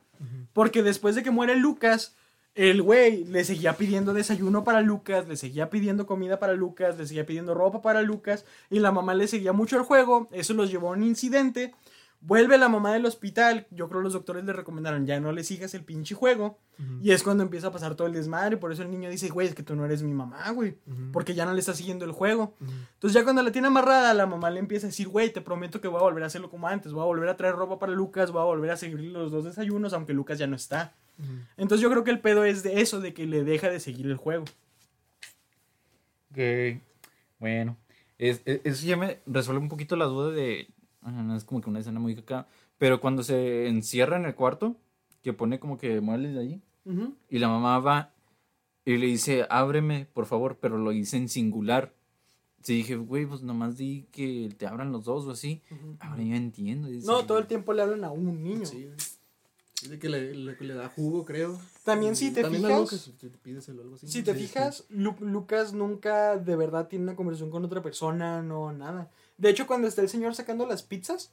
[0.53, 2.15] Porque después de que muere Lucas,
[2.53, 7.07] el güey le seguía pidiendo desayuno para Lucas, le seguía pidiendo comida para Lucas, le
[7.07, 10.29] seguía pidiendo ropa para Lucas y la mamá le seguía mucho el juego.
[10.31, 11.73] Eso los llevó a un incidente.
[12.20, 13.68] Vuelve la mamá del hospital.
[13.72, 16.59] Yo creo que los doctores le recomendaron ya no le sigas el pinche juego.
[17.01, 18.57] Y es cuando empieza a pasar todo el desmadre.
[18.57, 20.78] Por eso el niño dice, güey, es que tú no eres mi mamá, güey.
[21.13, 22.55] Porque ya no le está siguiendo el juego.
[22.59, 25.80] Entonces ya cuando la tiene amarrada, la mamá le empieza a decir, güey, te prometo
[25.80, 26.91] que voy a volver a hacerlo como antes.
[26.91, 28.32] Voy a volver a traer ropa para Lucas.
[28.32, 30.95] Voy a volver a seguir los dos desayunos, aunque Lucas ya no está.
[31.55, 34.05] Entonces yo creo que el pedo es de eso, de que le deja de seguir
[34.05, 34.45] el juego.
[36.32, 36.80] Ok,
[37.39, 37.78] bueno.
[38.20, 40.68] Es, eso ya me resuelve un poquito la duda de...
[41.11, 42.47] No es como que una escena muy acá.
[42.77, 44.75] Pero cuando se encierra en el cuarto,
[45.21, 46.61] que pone como que muebles de ahí,
[47.29, 48.13] y la mamá va
[48.85, 51.93] y le dice, ábreme, por favor, pero lo dice en singular.
[52.61, 55.61] Sí, dije, güey, pues nomás di que te abran los dos o así.
[55.99, 56.87] Ahora ya entiendo.
[57.03, 58.65] no, todo el tiempo le hablan a un niño.
[58.65, 58.89] Sí,
[59.89, 61.59] de que le, le, da jugo, creo.
[61.83, 63.11] También si te fijas.
[64.03, 69.11] si te fijas, Lucas nunca de verdad tiene una conversación con otra persona, no, nada.
[69.38, 71.31] De hecho, cuando está el señor sacando las pizzas,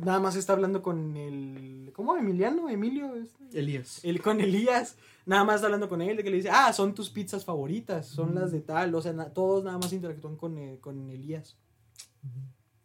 [0.00, 1.92] nada más está hablando con el.
[1.94, 2.16] ¿Cómo?
[2.16, 2.68] ¿Emiliano?
[2.68, 3.12] ¿Emilio?
[3.52, 4.00] Elías.
[4.04, 4.96] El, con Elías.
[5.24, 8.06] Nada más está hablando con él, de que le dice, ah, son tus pizzas favoritas,
[8.06, 8.94] son las de tal.
[8.94, 11.56] O sea, na- todos nada más interactúan con, eh, con Elías.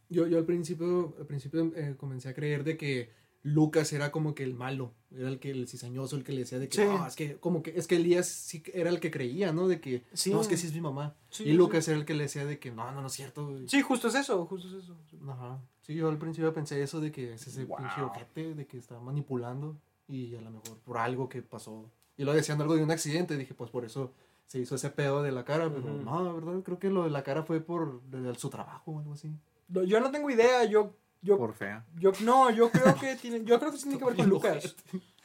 [0.09, 3.09] Yo, yo al principio, al principio eh, comencé a creer de que
[3.43, 6.59] Lucas era como que el malo, era el que el cizañoso, el que le decía
[6.59, 6.83] de que Sí.
[6.85, 9.67] "No, es que como que es que Elías sí era el que creía, ¿no?
[9.67, 10.31] De que Sí.
[10.31, 11.13] no, es que sí es mi mamá.
[11.29, 11.53] Sí, y.
[11.53, 13.45] Lucas era el que le decía de que no, no, no es cierto.
[13.49, 13.67] güey".
[13.67, 14.95] Sí, justo es eso, justo es eso.
[15.29, 15.59] Ajá.
[15.81, 17.77] Sí, yo al principio pensé eso de que es ese Wow.
[17.79, 19.75] pinche ojete, de que está manipulando
[20.07, 21.89] y a lo mejor por algo que pasó.
[22.15, 24.13] Y lo decían algo de un accidente, dije, pues por eso
[24.45, 26.03] se hizo ese pedo de la cara, pero Ujú.
[26.03, 28.99] no, la verdad creo que lo de la cara fue por de- su trabajo o
[28.99, 29.35] algo así.
[29.67, 30.95] No, Yo no tengo idea, yo.
[31.23, 31.85] Yo Por fea.
[31.97, 34.75] Yo, no, yo creo que tiene, yo creo que sí tiene que ver con Lucas.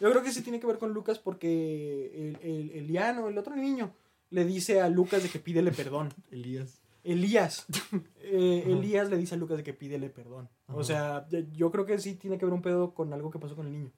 [0.00, 3.56] Yo creo que sí tiene que ver con Lucas porque el, el, Eliano, el otro
[3.56, 3.92] niño,
[4.30, 6.14] le dice a Lucas de que pídele perdón.
[6.30, 6.80] Elías.
[7.02, 7.66] Elías.
[8.22, 8.64] eh.
[8.66, 10.48] Elías le dice a Lucas de que pídele perdón.
[10.68, 13.56] O sea, yo- creo que sí tiene que ver un pedo con algo que pasó
[13.56, 13.90] con el niño.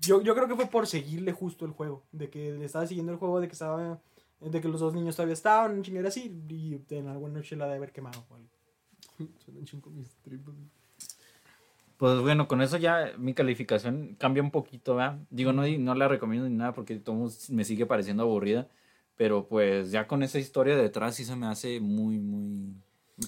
[0.00, 2.02] Yo, yo creo que fue por seguirle justo el juego.
[2.10, 4.00] De que le estaba siguiendo el juego, de que estaba.
[4.40, 7.74] De que los dos niños todavía estaban, chingadera así, y en alguna noche la de
[7.74, 8.24] haber quemado.
[9.44, 10.54] Suenan chingo mis tripas.
[11.98, 15.18] Pues bueno, con eso ya mi calificación cambia un poquito, ¿verdad?
[15.30, 18.68] Digo, no, no la recomiendo ni nada porque todo me sigue pareciendo aburrida.
[19.16, 22.72] Pero pues ya con esa historia detrás sí se me hace muy, muy...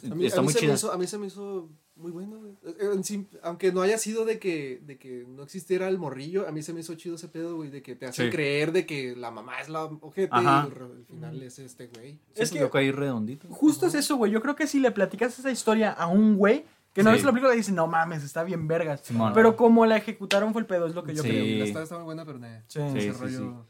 [0.09, 0.75] A mí, Está a mí muy chida.
[0.75, 2.39] hizo, a mí se me hizo muy bueno.
[2.39, 2.53] güey.
[2.79, 6.63] Eh, aunque no haya sido de que, de que no existiera el morrillo, a mí
[6.63, 8.31] se me hizo chido ese pedo, güey, de que te hacen Sí.
[8.31, 10.69] creer de que la mamá es la ojete Ajá.
[10.71, 12.13] y el, el final es este güey.
[12.35, 12.79] Sí, Es que- que...
[12.79, 13.49] ahí redondito.
[13.51, 14.31] Justo es eso, güey.
[14.31, 17.15] Yo creo que si le platicas esa historia a un güey que no Sí.
[17.15, 19.01] visto la película, dice, no mames, está bien vergas.
[19.03, 19.33] Simón.
[19.35, 21.29] Pero como la ejecutaron fue el pedo, es lo que yo Sí.
[21.29, 21.59] creo.
[21.59, 22.81] La está, está muy buena, pero ne, Sí.
[22.81, 23.67] ese Sí, sí, rollo.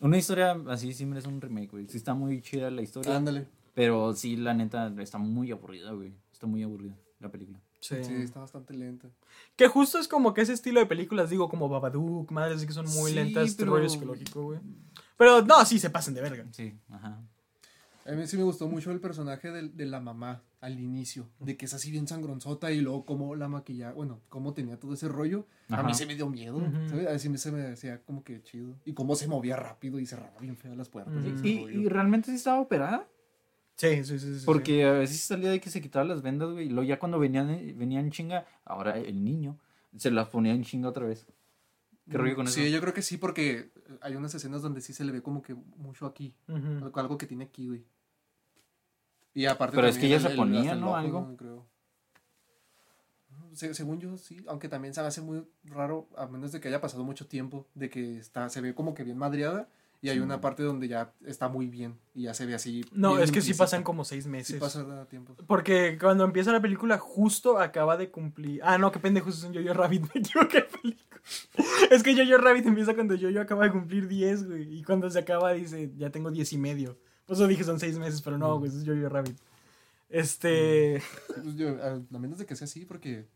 [0.00, 1.86] Una historia así sí merece un remake, güey.
[1.88, 3.16] Sí está muy chida la historia.
[3.16, 3.46] Ándale.
[3.74, 6.12] Pero sí, la neta, está muy aburrida, güey.
[6.32, 7.60] Está muy aburrida la película.
[7.80, 7.96] Sí.
[8.04, 9.08] Sí, está bastante lenta.
[9.56, 12.86] Que justo es como que ese estilo de películas, digo, como Babadook, madres que son
[12.86, 14.60] muy Sí, lentas, este pero- rollo psicológico, güey.
[15.16, 16.46] Pero no, sí, se pasen de verga.
[16.52, 17.20] Sí, ajá.
[18.06, 21.56] A mí sí me gustó mucho el personaje de, de la mamá al inicio, de
[21.56, 25.08] que es así bien sangronzota y luego cómo la maquilla, bueno, cómo tenía todo ese
[25.08, 25.46] rollo.
[25.70, 26.60] A mí se me dio miedo.
[26.88, 27.06] ¿sabes?
[27.08, 28.74] Así me- se me decía como que chido.
[28.84, 31.14] Y cómo se movía rápido y cerraba bien fea las puertas.
[31.24, 31.80] Y ese ¿Y, rollo.
[31.80, 33.08] y realmente sí estaba operada?
[33.76, 34.38] Sí, sí, sí.
[34.40, 36.66] sí, Porque a veces salía de que se quitaba las vendas, güey.
[36.66, 39.58] Y luego ya cuando venían, venían chinga, ahora el niño
[39.96, 41.26] se las ponía en chinga otra vez.
[42.12, 42.72] ¿Qué rollo con Sí, eso?
[42.74, 45.54] yo creo que sí, porque hay unas escenas donde sí se le ve como que
[45.54, 46.34] mucho aquí.
[46.94, 47.84] Algo que tiene aquí, güey.
[49.34, 50.94] Y aparte Pero es que ella se ponía, hasta el ¿no?
[50.96, 51.36] Algo.
[51.36, 51.66] Creo.
[53.54, 54.42] Se- según yo, sí.
[54.46, 57.66] Aunque también se me hace muy raro, a menos de que haya pasado mucho tiempo,
[57.74, 59.68] de que está, se ve como que bien madreada.
[60.04, 60.20] Y hay Sí.
[60.20, 61.96] una parte donde ya está muy bien.
[62.12, 62.84] Y ya se ve así.
[62.92, 64.48] No, es que sí pasan como seis meses.
[64.56, 65.34] Sí pasa tiempo.
[65.46, 68.60] Porque cuando empieza la película, justo acaba de cumplir.
[68.64, 70.02] Ah, no, qué pendejo, es un Jojo Rabbit.
[70.14, 71.20] Me equivoqué película.
[71.90, 74.76] Es que Jojo Rabbit empieza cuando Jojo acaba de cumplir 10, güey.
[74.78, 76.98] Y cuando se acaba, dice, ya tengo 10 y medio.
[77.24, 78.58] Por eso dije son 6 meses, pero no, Mm.
[78.58, 79.38] güey, es Jojo Rabbit.
[80.08, 81.00] Este.
[81.28, 83.26] Pues yo, a, menos de que sea así, porque.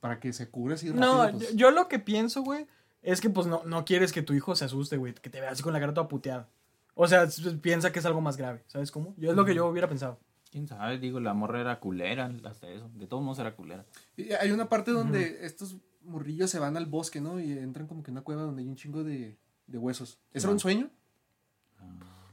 [0.00, 1.38] Para que se cure así No, rápido.
[1.40, 2.66] pues, yo, yo lo que pienso, güey,
[3.02, 5.14] es que pues no, no quieres que tu hijo se asuste, güey.
[5.14, 6.48] Que te vea así con la cara toda puteada.
[6.94, 7.26] O sea,
[7.62, 9.14] piensa que es algo más grave, ¿sabes cómo?
[9.16, 10.18] Yo es lo que yo hubiera pensado.
[10.50, 10.98] ¿Quién sabe?
[10.98, 12.90] Digo, la morra era culera, hasta eso.
[12.94, 13.86] De todos modos era culera.
[14.16, 17.38] Y hay una parte donde estos morrillos se van al bosque, ¿no?
[17.38, 20.18] Y entran como que en una cueva donde hay un chingo de, de huesos.
[20.32, 20.90] ¿Eso era un sueño?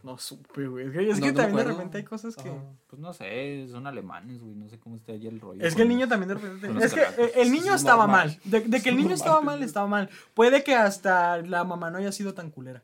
[0.03, 0.87] No supe, güey.
[0.87, 2.51] Es que, No, también de repente hay cosas que.
[2.87, 4.55] Pues no sé, son alemanes, güey.
[4.55, 5.65] No sé cómo está allá el rollo.
[5.65, 6.85] Es que el niño también de repente.
[6.85, 7.03] Es que
[7.35, 8.27] el niño es estaba normal.
[8.27, 8.39] mal.
[8.43, 10.09] De, de que el niño normal, estaba mal, estaba mal.
[10.33, 12.83] Puede que hasta la mamá no haya sido tan culera.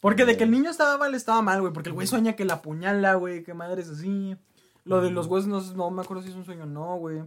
[0.00, 1.72] Porque de que el niño estaba mal, estaba mal, güey.
[1.72, 3.42] Porque el güey sueña que la apuñala, güey.
[3.42, 4.36] Que madre es así.
[4.84, 7.22] Lo de los huesos no, no me acuerdo si es un sueño o no, güey.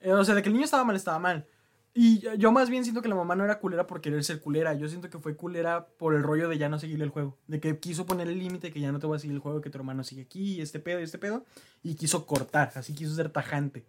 [0.00, 1.46] Eh, o sea, de que el niño estaba mal, estaba mal.
[1.92, 4.74] Y yo más bien siento que la mamá no era culera por querer ser culera.
[4.74, 7.36] Yo siento que fue culera por el rollo de ya no seguirle el juego.
[7.48, 9.60] De que quiso poner el límite, que ya no te voy a seguir el juego,
[9.60, 11.44] que tu hermano sigue aquí, y este pedo, y este pedo.
[11.82, 13.84] Y quiso cortar, así quiso ser tajante.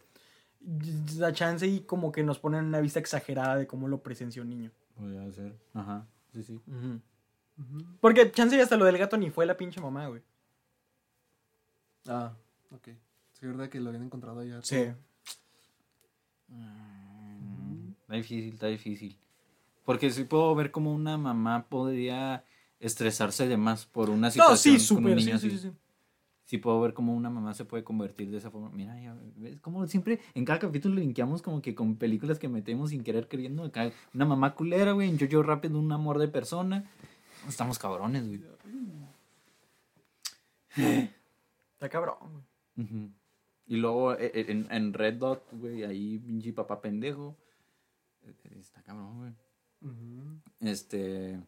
[1.17, 4.49] La chance y como que nos ponen una vista exagerada de cómo lo presenció un
[4.49, 4.71] niño.
[4.95, 5.55] Podría ser.
[5.73, 6.05] Ajá.
[6.33, 6.61] Sí, sí.
[7.99, 10.21] Porque chance y hasta lo del gato ni fue la pinche mamá, güey.
[12.07, 12.33] Ah,
[12.71, 12.89] ok.
[13.33, 14.59] Sí, verdad que lo habían encontrado allá.
[14.63, 14.91] Sí.
[16.47, 16.90] Mm,
[18.11, 19.17] Está difícil, está difícil.
[19.85, 22.43] Porque sí puedo ver como una mamá podría
[22.81, 25.57] estresarse de más por una No, situación sí, con un niño sí, así.
[25.57, 25.71] sí.
[26.43, 28.69] Sí puedo ver cómo una mamá se puede convertir de esa forma.
[28.71, 32.89] Mira, ya ves, como siempre en cada capítulo linkeamos como que con películas que metemos
[32.89, 33.63] sin querer queriendo.
[33.63, 36.83] Acá una mamá culera, güey, en Jojo Rápido un amor de persona.
[37.47, 38.41] Estamos cabrones, güey.
[41.75, 42.43] Está cabrón.
[42.75, 43.09] Ujú.
[43.67, 47.37] Y luego eh, eh, en, en Red Dot, güey, ahí pinche papá pendejo.
[48.59, 49.33] Está cabrón, güey.
[50.59, 51.39] Este.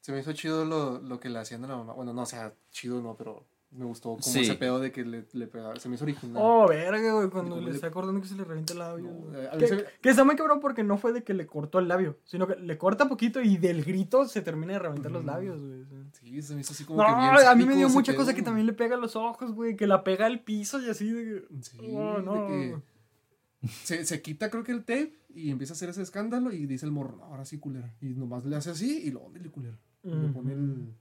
[0.00, 1.92] Se me hizo chido lo, lo que le hacían a la mamá.
[1.92, 4.40] Bueno, no, o sea, chido no, pero me gustó como Sí.
[4.40, 5.76] ese pedo de que le, le pegaba.
[5.76, 6.42] Se me hizo original.
[6.44, 9.06] Oh, verga, güey, cuando le le- está acordando que se le revienta el labio.
[9.10, 11.46] No, eh, que, se me- que está muy cabrón porque no fue de que le
[11.46, 15.12] cortó el labio, sino que le corta poquito y del grito se termina de reventar
[15.12, 15.84] los labios, güey.
[16.12, 18.22] Sí, se me hizo así como No, que bien a mí me dio mucha pedo.
[18.22, 20.90] cosa que también le pega a los ojos, güey, que la pega al piso y
[20.90, 21.62] así de que...
[21.62, 22.46] Sí, Oh, de no.
[22.48, 22.76] que
[23.84, 26.86] se, se quita creo que el tape y empieza a hacer ese escándalo y dice
[26.86, 27.94] el morro, "No, ahora sí culera.
[28.00, 29.78] Y nomás le hace así y luego le culera.
[30.02, 30.94] Y Le pone el,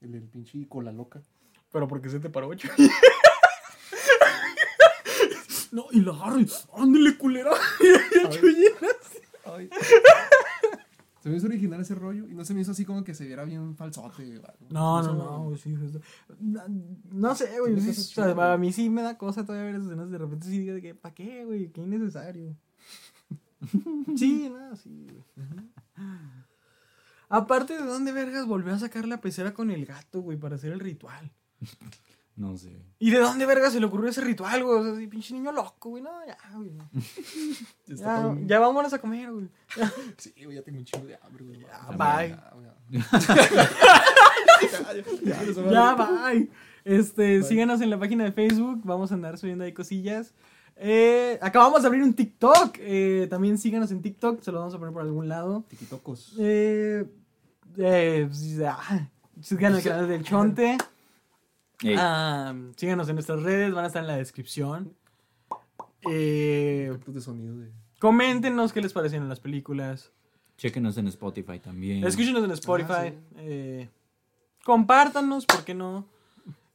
[0.00, 1.22] el, el pinche cola loca.
[1.70, 2.70] Pero porque se te paró, Chuy?
[5.72, 6.46] no, y la agarra y...
[6.76, 7.50] ¡Ándale, culera!
[7.80, 8.56] Y Chuy
[9.44, 9.68] Ay.
[11.22, 13.24] Se me hizo original ese rollo y no se me hizo así como que se
[13.24, 14.24] viera bien falsote.
[14.24, 14.66] algo.
[14.70, 16.00] No, no, no, güey, sí, justo.
[16.40, 16.62] No,
[17.12, 17.76] no sé, güey.
[17.76, 18.58] Sí, sí, eso es o sea, chido, a güey.
[18.58, 20.10] mí sí me da cosa todavía ver esas escenas.
[20.10, 21.70] De repente sí digo de que, ¿para qué, güey?
[21.70, 22.56] Qué innecesario.
[24.16, 25.24] sí, no, sí, güey.
[27.28, 30.72] Aparte, ¿de dónde vergas volvió a sacar la pecera con el gato, güey, para hacer
[30.72, 31.30] el ritual?
[32.34, 32.74] No sé.
[32.98, 34.78] ¿Y de dónde vergas se le ocurrió ese ritual, güey?
[34.78, 36.02] O sea, pinche niño loco, güey.
[36.02, 36.70] No, ya, güey.
[38.46, 39.48] Ya, vámonos a comer, güey.
[40.16, 41.60] Sí, güey, ya tengo un chingo de hambre, güey.
[41.60, 42.36] Ya, bye.
[45.70, 46.48] ya, bye.
[46.84, 48.80] Este, síganos en la página de Facebook.
[48.84, 50.32] Vamos a andar subiendo ahí cosillas.
[50.76, 52.78] Eh, acabamos de abrir un TikTok.
[52.78, 54.40] Eh, también síganos en TikTok.
[54.40, 55.64] Se lo vamos a poner por algún lado.
[55.68, 56.34] Tiquitocos.
[56.38, 57.04] Eh,
[57.76, 58.28] eh,
[58.66, 59.08] ah,
[59.40, 60.78] sigan el canal del Chonte.
[61.98, 63.72] Ah, síganos en nuestras redes.
[63.74, 64.94] Van a estar en la descripción.
[66.08, 67.70] Eh, Efectos de sonido de.
[68.00, 70.12] coméntenos qué les parecieron las películas.
[70.58, 72.04] Chéquenos en Spotify también.
[72.04, 72.92] Escúchenos en Spotify.
[72.92, 73.16] Ah, sí.
[73.38, 73.88] eh,
[74.64, 76.06] compártanos, ¿por qué no?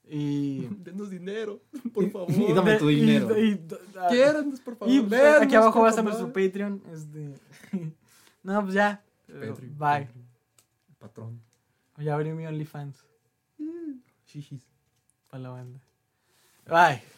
[0.10, 1.62] Y Denos dinero,
[1.94, 2.32] por favor.
[2.32, 3.38] y dame tu y- dinero.
[3.38, 3.60] y-
[4.00, 4.94] ah, por favor.
[4.94, 6.82] Y véannos, aquí abajo va a estar nuestro Patreon.
[6.94, 7.34] Este...
[8.44, 9.04] No, pues ya.
[9.28, 10.08] Patreon, Bye.
[11.00, 11.42] Patreon.
[11.98, 13.04] Ya abrí mi OnlyFans
[14.26, 14.66] Shishis.
[15.30, 15.80] Para la banda.
[16.68, 17.17] Bye.